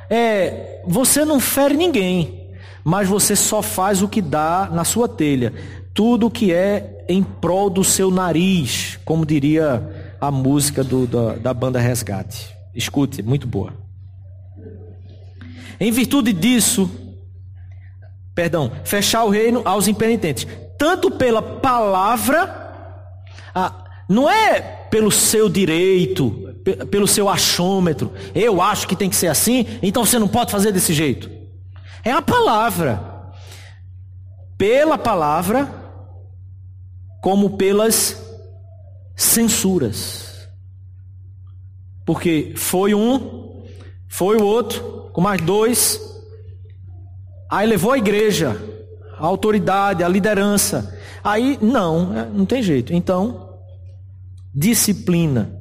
É, 0.09 0.81
você 0.87 1.23
não 1.23 1.39
fere 1.39 1.77
ninguém, 1.77 2.38
mas 2.83 3.07
você 3.07 3.35
só 3.35 3.61
faz 3.61 4.01
o 4.01 4.07
que 4.07 4.21
dá 4.21 4.69
na 4.71 4.83
sua 4.83 5.07
telha, 5.07 5.53
tudo 5.93 6.27
o 6.27 6.31
que 6.31 6.53
é 6.53 7.05
em 7.07 7.23
prol 7.23 7.69
do 7.69 7.83
seu 7.83 8.11
nariz, 8.11 8.99
como 9.03 9.25
diria 9.25 10.15
a 10.21 10.29
música 10.31 10.83
do, 10.83 11.07
da, 11.07 11.33
da 11.35 11.53
banda 11.53 11.79
Resgate. 11.79 12.55
Escute, 12.73 13.21
muito 13.23 13.47
boa. 13.47 13.73
Em 15.79 15.91
virtude 15.91 16.33
disso, 16.33 16.89
perdão, 18.35 18.71
fechar 18.83 19.23
o 19.23 19.29
reino 19.29 19.61
aos 19.65 19.87
impenitentes, 19.87 20.45
tanto 20.77 21.09
pela 21.09 21.41
palavra, 21.41 22.71
ah, 23.55 23.83
não 24.07 24.29
é 24.29 24.61
pelo 24.61 25.11
seu 25.11 25.49
direito, 25.49 26.55
pelo 26.91 27.07
seu 27.07 27.29
achômetro, 27.29 28.11
eu 28.35 28.61
acho 28.61 28.87
que 28.87 28.95
tem 28.95 29.09
que 29.09 29.15
ser 29.15 29.27
assim, 29.27 29.65
então 29.81 30.05
você 30.05 30.19
não 30.19 30.27
pode 30.27 30.51
fazer 30.51 30.71
desse 30.71 30.93
jeito. 30.93 31.38
É 32.03 32.11
a 32.11 32.21
palavra. 32.21 33.31
Pela 34.57 34.97
palavra, 34.97 35.69
como 37.21 37.57
pelas 37.57 38.21
censuras. 39.15 40.47
Porque 42.05 42.53
foi 42.55 42.93
um, 42.93 43.63
foi 44.07 44.37
o 44.37 44.43
outro, 44.43 45.09
com 45.13 45.21
mais 45.21 45.41
dois, 45.41 46.09
Aí 47.49 47.67
levou 47.67 47.93
a 47.93 47.97
igreja, 47.97 48.55
a 49.17 49.25
autoridade, 49.25 50.03
a 50.03 50.07
liderança. 50.07 50.95
Aí, 51.23 51.57
não, 51.59 52.15
é, 52.15 52.25
não 52.25 52.45
tem 52.45 52.61
jeito. 52.61 52.93
Então, 52.93 53.57
disciplina. 54.53 55.51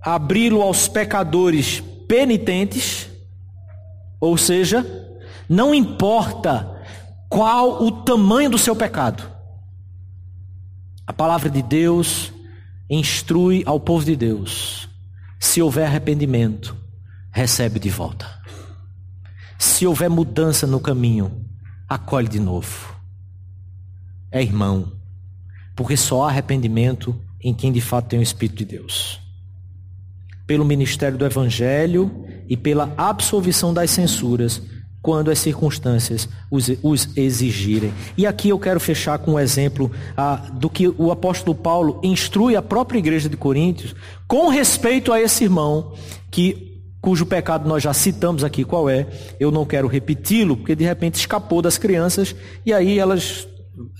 Abri-lo 0.00 0.62
aos 0.62 0.86
pecadores 0.86 1.82
penitentes, 2.06 3.03
ou 4.24 4.38
seja, 4.38 4.84
não 5.46 5.74
importa 5.74 6.82
qual 7.28 7.82
o 7.84 7.92
tamanho 8.04 8.48
do 8.48 8.56
seu 8.56 8.74
pecado. 8.74 9.30
A 11.06 11.12
palavra 11.12 11.50
de 11.50 11.60
Deus 11.60 12.32
instrui 12.88 13.62
ao 13.66 13.78
povo 13.78 14.02
de 14.02 14.16
Deus. 14.16 14.88
Se 15.38 15.60
houver 15.60 15.84
arrependimento, 15.84 16.74
recebe 17.30 17.78
de 17.78 17.90
volta. 17.90 18.26
Se 19.58 19.86
houver 19.86 20.08
mudança 20.08 20.66
no 20.66 20.80
caminho, 20.80 21.44
acolhe 21.86 22.28
de 22.28 22.40
novo. 22.40 22.96
É 24.32 24.42
irmão, 24.42 24.90
porque 25.76 25.98
só 25.98 26.24
há 26.24 26.28
arrependimento 26.30 27.14
em 27.42 27.52
quem 27.52 27.70
de 27.70 27.82
fato 27.82 28.08
tem 28.08 28.20
o 28.20 28.22
Espírito 28.22 28.56
de 28.56 28.64
Deus. 28.64 29.20
Pelo 30.46 30.64
ministério 30.64 31.18
do 31.18 31.26
Evangelho 31.26 32.24
e 32.48 32.56
pela 32.56 32.92
absolvição 32.96 33.72
das 33.72 33.90
censuras, 33.90 34.60
quando 35.04 35.30
as 35.30 35.38
circunstâncias 35.38 36.26
os, 36.50 36.70
os 36.82 37.14
exigirem. 37.14 37.92
E 38.16 38.26
aqui 38.26 38.48
eu 38.48 38.58
quero 38.58 38.80
fechar 38.80 39.18
com 39.18 39.32
um 39.32 39.38
exemplo 39.38 39.90
ah, 40.16 40.36
do 40.54 40.70
que 40.70 40.88
o 40.88 41.12
apóstolo 41.12 41.54
Paulo 41.54 42.00
instrui 42.02 42.56
a 42.56 42.62
própria 42.62 42.98
igreja 42.98 43.28
de 43.28 43.36
Coríntios 43.36 43.94
com 44.26 44.48
respeito 44.48 45.12
a 45.12 45.20
esse 45.20 45.44
irmão 45.44 45.92
que 46.30 46.80
cujo 47.02 47.26
pecado 47.26 47.68
nós 47.68 47.82
já 47.82 47.92
citamos 47.92 48.42
aqui 48.42 48.64
qual 48.64 48.88
é, 48.88 49.06
eu 49.38 49.50
não 49.50 49.66
quero 49.66 49.86
repeti-lo, 49.86 50.56
porque 50.56 50.74
de 50.74 50.84
repente 50.84 51.16
escapou 51.16 51.60
das 51.60 51.76
crianças 51.76 52.34
e 52.64 52.72
aí 52.72 52.98
elas 52.98 53.46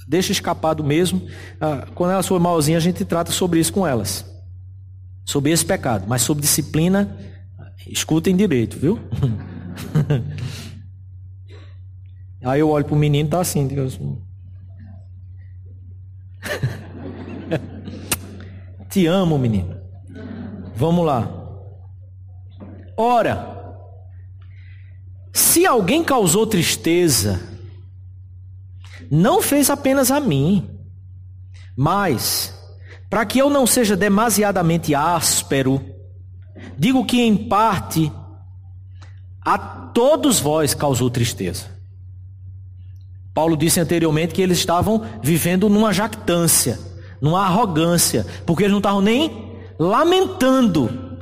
deixam 0.09 0.33
escapado 0.33 0.83
mesmo. 0.83 1.21
Ah, 1.61 1.87
quando 1.95 2.13
elas 2.13 2.27
forem 2.27 2.43
malzinhas, 2.43 2.83
a 2.83 2.87
gente 2.87 3.05
trata 3.05 3.31
sobre 3.31 3.61
isso 3.61 3.75
com 3.75 3.87
elas. 3.87 4.25
Sobre 5.27 5.53
esse 5.53 5.67
pecado, 5.67 6.07
mas 6.09 6.23
sobre 6.23 6.41
disciplina, 6.41 7.15
escutem 7.87 8.37
direito, 8.37 8.79
viu? 8.79 8.99
aí 12.45 12.61
eu 12.61 12.71
olho 12.71 12.85
para 12.85 12.95
o 12.95 12.99
menino, 12.99 13.29
tá 13.29 13.41
assim, 13.41 13.67
Deus. 13.67 13.99
Te 18.89 19.07
amo, 19.07 19.39
menino. 19.39 19.77
Vamos 20.77 21.07
lá. 21.07 21.45
Ora, 22.97 23.53
se 25.33 25.67
alguém 25.67 26.05
causou 26.05 26.47
tristeza, 26.47 27.41
não 29.11 29.43
fez 29.43 29.69
apenas 29.69 30.11
a 30.11 30.21
mim, 30.21 30.71
mas, 31.77 32.55
para 33.11 33.27
que 33.27 33.39
eu 33.39 33.51
não 33.51 33.67
seja 33.67 33.97
demasiadamente 33.97 34.95
áspero, 34.95 35.85
digo 36.79 37.05
que 37.05 37.21
em 37.21 37.37
parte 37.37 38.11
a 39.45 39.59
todos 39.59 40.41
vós 40.41 40.75
causou 40.75 41.11
tristeza. 41.11 41.67
Paulo 43.35 43.57
disse 43.57 43.81
anteriormente 43.81 44.33
que 44.33 44.41
eles 44.41 44.59
estavam 44.59 45.05
vivendo 45.23 45.69
numa 45.69 45.93
jactância, 45.93 46.79
numa 47.21 47.45
arrogância, 47.45 48.25
porque 48.47 48.63
eles 48.63 48.73
não 48.73 48.79
estavam 48.79 49.01
nem 49.01 49.53
lamentando 49.79 51.19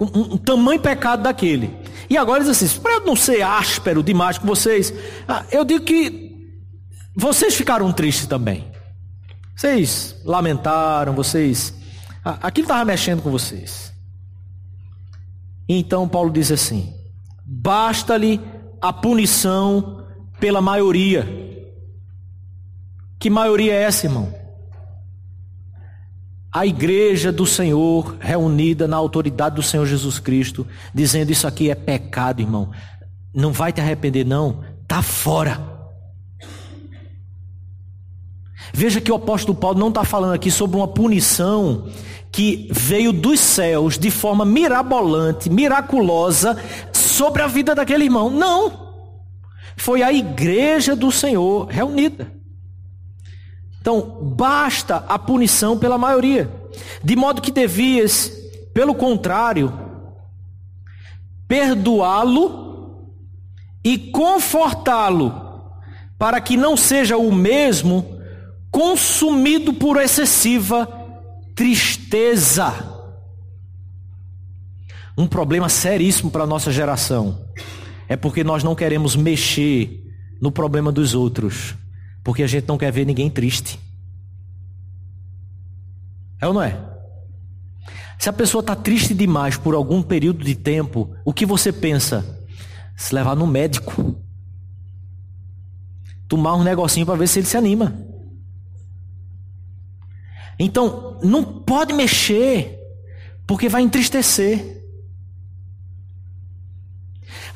um, 0.00 0.34
um 0.34 0.36
tamanho 0.36 0.80
pecado 0.80 1.22
daquele. 1.22 1.74
E 2.10 2.16
agora 2.16 2.40
diz 2.40 2.50
assim: 2.50 2.80
para 2.80 2.94
eu 2.94 3.06
não 3.06 3.14
ser 3.14 3.42
áspero 3.42 4.02
demais 4.02 4.38
com 4.38 4.46
vocês, 4.46 4.92
ah, 5.28 5.44
eu 5.52 5.64
digo 5.64 5.84
que 5.84 6.32
vocês 7.14 7.54
ficaram 7.54 7.92
tristes 7.92 8.26
também. 8.26 8.70
Vocês 9.56 10.16
lamentaram, 10.24 11.14
vocês. 11.14 11.72
Ah, 12.24 12.38
aquilo 12.42 12.64
estava 12.64 12.84
mexendo 12.84 13.22
com 13.22 13.30
vocês. 13.30 13.91
Então 15.78 16.08
Paulo 16.08 16.30
diz 16.30 16.50
assim: 16.52 16.92
basta-lhe 17.44 18.40
a 18.80 18.92
punição 18.92 20.04
pela 20.38 20.60
maioria. 20.60 21.26
Que 23.18 23.30
maioria 23.30 23.72
é 23.72 23.82
essa, 23.84 24.06
irmão? 24.06 24.34
A 26.52 26.66
igreja 26.66 27.32
do 27.32 27.46
Senhor 27.46 28.16
reunida 28.20 28.86
na 28.86 28.96
autoridade 28.96 29.54
do 29.54 29.62
Senhor 29.62 29.86
Jesus 29.86 30.18
Cristo, 30.18 30.66
dizendo 30.94 31.30
isso 31.30 31.46
aqui 31.46 31.70
é 31.70 31.74
pecado, 31.74 32.42
irmão. 32.42 32.70
Não 33.32 33.52
vai 33.52 33.72
te 33.72 33.80
arrepender, 33.80 34.26
não. 34.26 34.62
Tá 34.86 35.00
fora. 35.00 35.71
Veja 38.72 39.00
que 39.00 39.12
o 39.12 39.16
apóstolo 39.16 39.56
Paulo 39.56 39.78
não 39.78 39.88
está 39.88 40.04
falando 40.04 40.34
aqui 40.34 40.50
sobre 40.50 40.76
uma 40.76 40.88
punição 40.88 41.88
que 42.30 42.66
veio 42.70 43.12
dos 43.12 43.38
céus 43.38 43.98
de 43.98 44.10
forma 44.10 44.44
mirabolante, 44.44 45.50
miraculosa, 45.50 46.56
sobre 46.92 47.42
a 47.42 47.46
vida 47.46 47.74
daquele 47.74 48.04
irmão. 48.04 48.30
Não. 48.30 48.92
Foi 49.76 50.02
a 50.02 50.12
igreja 50.12 50.96
do 50.96 51.12
Senhor 51.12 51.66
reunida. 51.66 52.32
Então, 53.80 54.18
basta 54.22 55.04
a 55.08 55.18
punição 55.18 55.76
pela 55.76 55.98
maioria. 55.98 56.50
De 57.04 57.14
modo 57.14 57.42
que 57.42 57.50
devias, 57.50 58.32
pelo 58.72 58.94
contrário, 58.94 59.72
perdoá-lo 61.46 63.12
e 63.84 63.98
confortá-lo, 63.98 65.34
para 66.18 66.40
que 66.40 66.56
não 66.56 66.76
seja 66.76 67.18
o 67.18 67.32
mesmo 67.34 68.11
consumido 68.72 69.74
por 69.74 70.00
excessiva 70.00 70.88
tristeza. 71.54 72.90
Um 75.16 75.26
problema 75.26 75.68
seríssimo 75.68 76.30
para 76.30 76.44
a 76.44 76.46
nossa 76.46 76.72
geração 76.72 77.46
é 78.08 78.16
porque 78.16 78.42
nós 78.42 78.64
não 78.64 78.74
queremos 78.74 79.14
mexer 79.14 80.02
no 80.40 80.50
problema 80.50 80.90
dos 80.90 81.14
outros, 81.14 81.74
porque 82.24 82.42
a 82.42 82.46
gente 82.46 82.66
não 82.66 82.78
quer 82.78 82.90
ver 82.90 83.04
ninguém 83.04 83.28
triste. 83.28 83.78
É 86.40 86.48
ou 86.48 86.54
não 86.54 86.62
é? 86.62 86.76
Se 88.18 88.28
a 88.28 88.32
pessoa 88.32 88.60
está 88.60 88.74
triste 88.74 89.12
demais 89.12 89.56
por 89.56 89.74
algum 89.74 90.02
período 90.02 90.44
de 90.44 90.54
tempo, 90.54 91.14
o 91.24 91.32
que 91.32 91.44
você 91.44 91.70
pensa? 91.72 92.24
Se 92.96 93.14
levar 93.14 93.36
no 93.36 93.46
médico. 93.46 94.16
Tomar 96.26 96.54
um 96.54 96.62
negocinho 96.62 97.04
para 97.04 97.16
ver 97.16 97.26
se 97.26 97.40
ele 97.40 97.46
se 97.46 97.56
anima. 97.56 98.11
Então, 100.64 101.18
não 101.24 101.42
pode 101.42 101.92
mexer, 101.92 102.78
porque 103.44 103.68
vai 103.68 103.82
entristecer. 103.82 104.80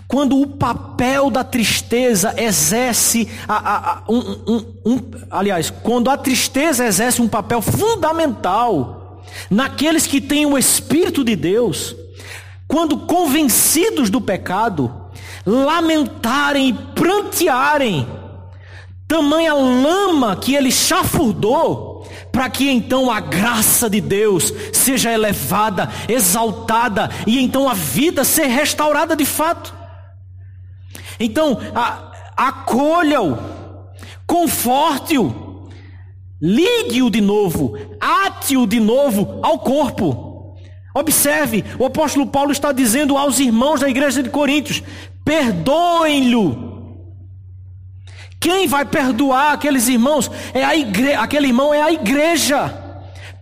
Quando 0.09 0.41
o 0.41 0.47
papel 0.49 1.31
da 1.31 1.45
tristeza 1.45 2.35
exerce, 2.37 3.29
a, 3.47 3.55
a, 3.55 3.93
a, 3.93 4.03
um, 4.09 4.19
um, 4.19 4.75
um, 4.85 5.01
aliás, 5.31 5.71
quando 5.71 6.11
a 6.11 6.17
tristeza 6.17 6.85
exerce 6.85 7.23
um 7.23 7.29
papel 7.29 7.63
fundamental 7.63 9.23
naqueles 9.49 10.05
que 10.05 10.21
têm 10.21 10.45
o 10.45 10.59
Espírito 10.59 11.23
de 11.23 11.37
Deus, 11.37 11.95
quando 12.67 12.99
convencidos 13.07 14.11
do 14.11 14.21
pecado, 14.21 14.93
lamentarem 15.47 16.71
e 16.71 16.73
prantearem, 16.73 18.05
tamanha 19.07 19.55
lama 19.55 20.35
que 20.35 20.57
ele 20.57 20.73
chafurdou, 20.73 21.96
para 22.37 22.51
que 22.51 22.69
então 22.69 23.11
a 23.11 23.19
graça 23.19 23.89
de 23.89 23.99
Deus 23.99 24.53
seja 24.71 25.11
elevada, 25.11 25.89
exaltada 26.07 27.09
e 27.27 27.43
então 27.43 27.67
a 27.67 27.73
vida 27.73 28.25
ser 28.25 28.45
restaurada 28.45 29.17
de 29.17 29.25
fato. 29.25 29.75
Então, 31.19 31.59
acolha-o, 32.37 33.39
conforte-o, 34.27 35.67
ligue-o 36.39 37.09
de 37.09 37.23
novo, 37.23 37.75
ate-o 37.99 38.67
de 38.67 38.81
novo 38.81 39.41
ao 39.43 39.61
corpo. 39.61 40.55
Observe, 40.95 41.65
o 41.79 41.87
apóstolo 41.87 42.27
Paulo 42.27 42.53
está 42.53 42.71
dizendo 42.71 43.17
aos 43.17 43.41
irmãos 43.41 43.81
da 43.81 43.89
igreja 43.89 44.23
de 44.23 44.29
Coríntios: 44.29 44.83
perdoem-lhe 45.25 46.66
quem 48.47 48.69
vai 48.69 48.85
perdoar 48.85 49.55
aqueles 49.55 49.89
irmãos 49.89 50.31
é 50.55 50.65
a 50.65 50.77
igreja, 50.77 51.19
aquele 51.19 51.49
irmão 51.49 51.75
é 51.75 51.83
a 51.83 51.93
igreja. 51.93 52.69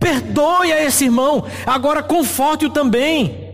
Perdoe 0.01 0.73
a 0.73 0.83
esse 0.83 1.05
irmão, 1.05 1.45
agora 1.67 2.03
conforte-o 2.03 2.71
também. 2.71 3.53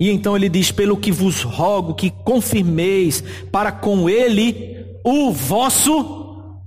E 0.00 0.08
então 0.08 0.34
ele 0.34 0.48
diz: 0.48 0.70
Pelo 0.72 0.96
que 0.96 1.12
vos 1.12 1.42
rogo 1.42 1.94
que 1.94 2.08
confirmeis 2.08 3.22
para 3.52 3.70
com 3.70 4.08
ele 4.08 4.96
o 5.04 5.30
vosso 5.30 6.58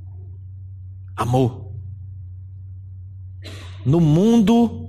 amor. 1.16 1.72
No 3.84 4.00
mundo, 4.00 4.88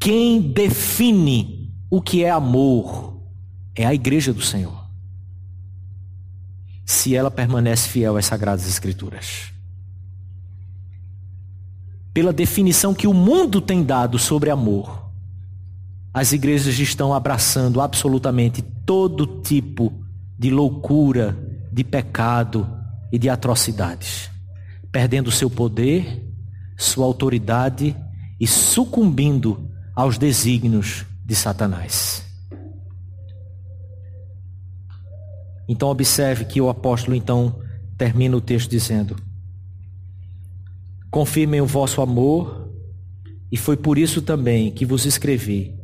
quem 0.00 0.40
define 0.40 1.74
o 1.90 2.00
que 2.00 2.24
é 2.24 2.30
amor 2.30 3.20
é 3.76 3.84
a 3.84 3.92
igreja 3.92 4.32
do 4.32 4.40
Senhor 4.40 4.77
se 6.88 7.14
ela 7.14 7.30
permanece 7.30 7.86
fiel 7.86 8.16
às 8.16 8.24
Sagradas 8.24 8.66
Escrituras. 8.66 9.52
Pela 12.14 12.32
definição 12.32 12.94
que 12.94 13.06
o 13.06 13.12
mundo 13.12 13.60
tem 13.60 13.84
dado 13.84 14.18
sobre 14.18 14.48
amor, 14.48 15.12
as 16.14 16.32
igrejas 16.32 16.78
estão 16.78 17.12
abraçando 17.12 17.82
absolutamente 17.82 18.62
todo 18.62 19.42
tipo 19.42 20.02
de 20.38 20.48
loucura, 20.48 21.36
de 21.70 21.84
pecado 21.84 22.66
e 23.12 23.18
de 23.18 23.28
atrocidades, 23.28 24.30
perdendo 24.90 25.30
seu 25.30 25.50
poder, 25.50 26.26
sua 26.74 27.04
autoridade 27.04 27.94
e 28.40 28.46
sucumbindo 28.46 29.70
aos 29.94 30.16
desígnios 30.16 31.04
de 31.22 31.34
Satanás. 31.34 32.27
Então 35.68 35.90
observe 35.90 36.46
que 36.46 36.60
o 36.60 36.70
apóstolo 36.70 37.14
então 37.14 37.60
termina 37.98 38.36
o 38.36 38.40
texto 38.40 38.70
dizendo: 38.70 39.16
Confirmem 41.10 41.60
o 41.60 41.66
vosso 41.66 42.00
amor, 42.00 42.72
e 43.52 43.56
foi 43.56 43.76
por 43.76 43.98
isso 43.98 44.22
também 44.22 44.70
que 44.72 44.86
vos 44.86 45.04
escrevi, 45.04 45.74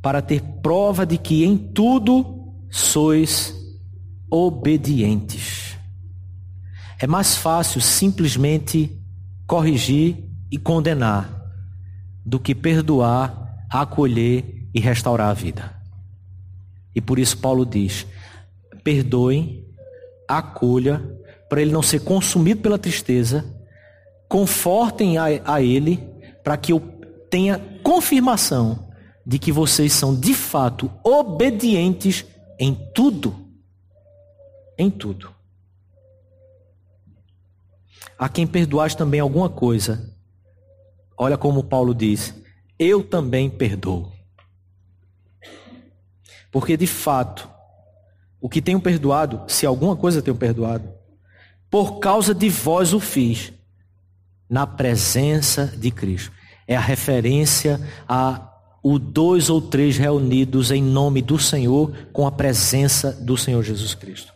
para 0.00 0.22
ter 0.22 0.40
prova 0.62 1.04
de 1.04 1.18
que 1.18 1.44
em 1.44 1.58
tudo 1.58 2.54
sois 2.70 3.54
obedientes. 4.30 5.76
É 6.98 7.06
mais 7.06 7.36
fácil 7.36 7.80
simplesmente 7.80 8.96
corrigir 9.46 10.24
e 10.50 10.56
condenar 10.56 11.36
do 12.24 12.38
que 12.38 12.54
perdoar, 12.54 13.66
acolher 13.70 14.68
e 14.74 14.80
restaurar 14.80 15.30
a 15.30 15.34
vida. 15.34 15.74
E 16.94 17.00
por 17.00 17.18
isso 17.18 17.36
Paulo 17.38 17.66
diz: 17.66 18.06
perdoem, 18.86 19.66
acolha, 20.28 21.02
para 21.48 21.60
ele 21.60 21.72
não 21.72 21.82
ser 21.82 22.04
consumido 22.04 22.60
pela 22.60 22.78
tristeza, 22.78 23.44
confortem 24.28 25.18
a, 25.18 25.24
a 25.44 25.60
ele, 25.60 25.96
para 26.44 26.56
que 26.56 26.72
eu 26.72 26.78
tenha 27.28 27.58
confirmação 27.82 28.88
de 29.26 29.40
que 29.40 29.50
vocês 29.50 29.92
são 29.92 30.14
de 30.14 30.32
fato 30.32 30.88
obedientes 31.02 32.24
em 32.60 32.76
tudo. 32.94 33.34
Em 34.78 34.88
tudo. 34.88 35.34
A 38.16 38.28
quem 38.28 38.46
perdoares 38.46 38.94
também 38.94 39.18
alguma 39.18 39.50
coisa, 39.50 40.14
olha 41.18 41.36
como 41.36 41.64
Paulo 41.64 41.92
diz: 41.92 42.32
eu 42.78 43.02
também 43.02 43.50
perdoo. 43.50 44.12
Porque 46.52 46.76
de 46.76 46.86
fato, 46.86 47.55
o 48.46 48.48
que 48.48 48.62
tenho 48.62 48.80
perdoado, 48.80 49.42
se 49.48 49.66
alguma 49.66 49.96
coisa 49.96 50.22
tenho 50.22 50.36
perdoado, 50.36 50.88
por 51.68 51.98
causa 51.98 52.32
de 52.32 52.48
vós 52.48 52.92
o 52.92 53.00
fiz, 53.00 53.52
na 54.48 54.64
presença 54.64 55.74
de 55.76 55.90
Cristo. 55.90 56.30
É 56.64 56.76
a 56.76 56.80
referência 56.80 57.80
a 58.08 58.52
o 58.84 59.00
dois 59.00 59.50
ou 59.50 59.60
três 59.60 59.96
reunidos 59.96 60.70
em 60.70 60.80
nome 60.80 61.22
do 61.22 61.40
Senhor, 61.40 61.92
com 62.12 62.24
a 62.24 62.30
presença 62.30 63.10
do 63.10 63.36
Senhor 63.36 63.64
Jesus 63.64 63.94
Cristo. 63.94 64.32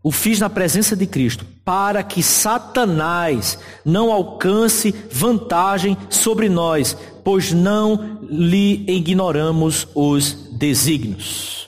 O 0.00 0.12
fiz 0.12 0.38
na 0.38 0.48
presença 0.48 0.94
de 0.94 1.04
Cristo, 1.04 1.44
para 1.64 2.04
que 2.04 2.22
Satanás 2.22 3.58
não 3.84 4.12
alcance 4.12 4.94
vantagem 5.10 5.98
sobre 6.08 6.48
nós, 6.48 6.96
pois 7.24 7.52
não 7.52 8.20
lhe 8.30 8.84
ignoramos 8.86 9.88
os 9.96 10.32
desígnios 10.52 11.67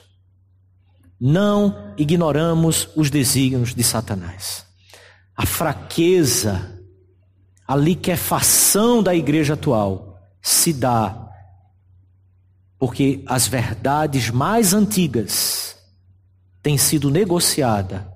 não 1.23 1.93
ignoramos 1.99 2.89
os 2.95 3.11
desígnios 3.11 3.75
de 3.75 3.83
Satanás. 3.83 4.65
A 5.37 5.45
fraqueza, 5.45 6.81
a 7.67 7.75
liquefação 7.75 9.03
da 9.03 9.13
igreja 9.13 9.53
atual 9.53 10.19
se 10.41 10.73
dá 10.73 11.29
porque 12.79 13.23
as 13.27 13.47
verdades 13.47 14.31
mais 14.31 14.73
antigas 14.73 15.77
tem 16.63 16.79
sido 16.79 17.11
negociada, 17.11 18.11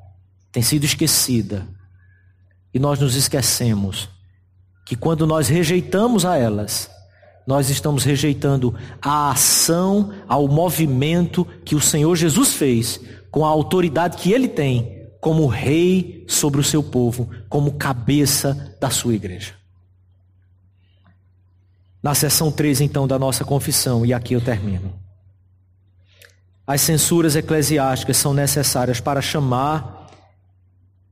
tem 0.52 0.64
sido 0.64 0.86
esquecida. 0.86 1.68
E 2.74 2.80
nós 2.80 3.00
nos 3.00 3.14
esquecemos 3.14 4.10
que 4.84 4.96
quando 4.96 5.28
nós 5.28 5.48
rejeitamos 5.48 6.26
a 6.26 6.38
elas, 6.38 6.90
nós 7.46 7.70
estamos 7.70 8.04
rejeitando 8.04 8.74
a 9.02 9.32
ação, 9.32 10.14
ao 10.28 10.48
movimento 10.48 11.46
que 11.64 11.76
o 11.76 11.82
Senhor 11.82 12.16
Jesus 12.16 12.54
fez 12.54 13.00
com 13.30 13.46
a 13.46 13.50
autoridade 13.50 14.18
que 14.18 14.32
ele 14.32 14.48
tem 14.48 14.96
como 15.26 15.48
rei 15.48 16.24
sobre 16.28 16.62
o 16.62 16.64
seu 16.64 16.84
povo, 16.84 17.28
como 17.50 17.74
cabeça 17.74 18.78
da 18.80 18.92
sua 18.92 19.16
igreja. 19.16 19.56
Na 22.02 22.14
seção 22.14 22.52
3, 22.52 22.82
então, 22.82 23.08
da 23.08 23.18
nossa 23.18 23.44
confissão, 23.44 24.06
e 24.06 24.14
aqui 24.14 24.34
eu 24.36 24.42
termino. 24.42 24.94
As 26.68 26.82
censuras 26.82 27.36
eclesiásticas 27.36 28.18
são 28.18 28.36
necessárias 28.36 29.00
para 29.00 29.20
chamar 29.20 30.12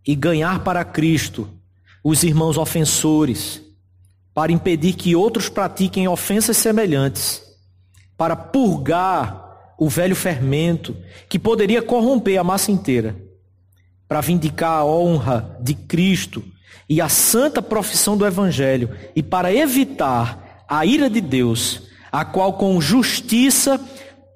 e 0.05 0.15
ganhar 0.15 0.63
para 0.63 0.85
Cristo 0.85 1.49
os 2.03 2.21
irmãos 2.21 2.55
ofensores, 2.55 3.62
para 4.33 4.51
impedir 4.51 4.93
que 4.93 5.15
outros 5.15 5.49
pratiquem 5.49 6.07
ofensas 6.07 6.57
semelhantes, 6.57 7.41
para 8.17 8.35
purgar 8.35 9.73
o 9.77 9.89
velho 9.89 10.15
fermento 10.15 10.95
que 11.29 11.37
poderia 11.37 11.81
corromper 11.81 12.39
a 12.39 12.43
massa 12.43 12.71
inteira, 12.71 13.15
para 14.07 14.21
vindicar 14.21 14.79
a 14.79 14.85
honra 14.85 15.57
de 15.61 15.73
Cristo 15.73 16.43
e 16.89 17.01
a 17.01 17.09
santa 17.09 17.61
profissão 17.61 18.17
do 18.17 18.25
Evangelho 18.25 18.89
e 19.15 19.23
para 19.23 19.53
evitar 19.53 20.63
a 20.67 20.85
ira 20.85 21.09
de 21.09 21.21
Deus, 21.21 21.83
a 22.11 22.23
qual 22.23 22.53
com 22.53 22.79
justiça 22.79 23.79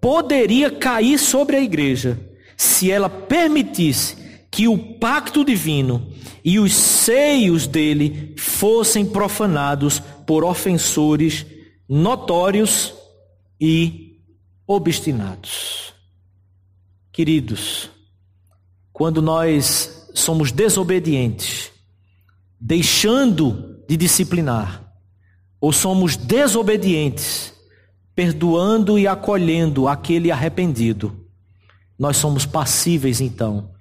poderia 0.01 0.71
cair 0.71 1.17
sobre 1.17 1.55
a 1.55 1.61
igreja 1.61 2.19
se 2.55 2.91
ela 2.91 3.09
permitisse 3.09 4.17
que 4.49 4.67
o 4.67 4.77
pacto 4.77 5.45
divino 5.45 6.11
e 6.47 6.59
os 6.59 6.73
seios 6.73 7.67
dele 7.67 8.33
fossem 8.37 9.05
profanados 9.05 9.99
por 10.25 10.45
ofensores 10.45 11.45
notórios 11.89 12.93
e 13.59 14.21
obstinados. 14.65 15.93
Queridos, 17.11 17.89
quando 18.93 19.21
nós 19.21 20.09
somos 20.13 20.49
desobedientes, 20.53 21.69
deixando 22.57 23.83
de 23.85 23.97
disciplinar, 23.97 24.89
ou 25.59 25.73
somos 25.73 26.15
desobedientes, 26.15 27.53
perdoando 28.15 28.97
e 28.97 29.05
acolhendo 29.05 29.85
aquele 29.85 30.31
arrependido, 30.31 31.27
nós 31.99 32.15
somos 32.15 32.45
passíveis 32.45 33.19
então 33.19 33.75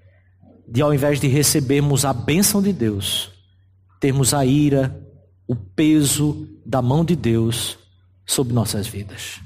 de 0.66 0.82
ao 0.82 0.92
invés 0.92 1.20
de 1.20 1.28
recebermos 1.28 2.04
a 2.04 2.12
bênção 2.12 2.60
de 2.60 2.72
Deus, 2.72 3.30
termos 4.00 4.34
a 4.34 4.44
ira, 4.44 5.00
o 5.46 5.54
peso 5.54 6.48
da 6.64 6.82
mão 6.82 7.04
de 7.04 7.14
Deus 7.14 7.78
sobre 8.24 8.52
nossas 8.52 8.86
vidas. 8.86 9.40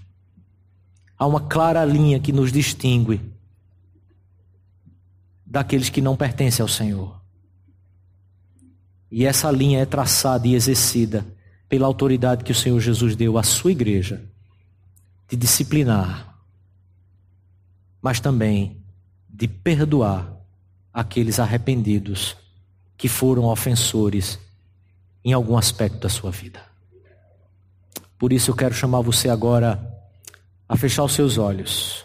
Há 1.18 1.26
uma 1.26 1.42
clara 1.42 1.84
linha 1.84 2.18
que 2.18 2.32
nos 2.32 2.50
distingue 2.50 3.20
daqueles 5.44 5.90
que 5.90 6.00
não 6.00 6.16
pertencem 6.16 6.62
ao 6.62 6.68
Senhor. 6.68 7.20
E 9.10 9.26
essa 9.26 9.50
linha 9.50 9.80
é 9.80 9.84
traçada 9.84 10.46
e 10.46 10.54
exercida 10.54 11.26
pela 11.68 11.86
autoridade 11.86 12.44
que 12.44 12.52
o 12.52 12.54
Senhor 12.54 12.80
Jesus 12.80 13.14
deu 13.14 13.36
à 13.36 13.42
sua 13.42 13.72
igreja 13.72 14.24
de 15.28 15.36
disciplinar, 15.36 16.40
mas 18.00 18.18
também 18.18 18.82
de 19.28 19.46
perdoar 19.46 20.39
aqueles 20.92 21.38
arrependidos 21.38 22.36
que 22.96 23.08
foram 23.08 23.44
ofensores 23.44 24.38
em 25.24 25.32
algum 25.32 25.56
aspecto 25.56 25.98
da 25.98 26.08
sua 26.08 26.30
vida. 26.30 26.62
Por 28.18 28.32
isso 28.32 28.50
eu 28.50 28.54
quero 28.54 28.74
chamar 28.74 29.00
você 29.00 29.28
agora 29.28 29.80
a 30.68 30.76
fechar 30.76 31.04
os 31.04 31.12
seus 31.12 31.38
olhos. 31.38 32.04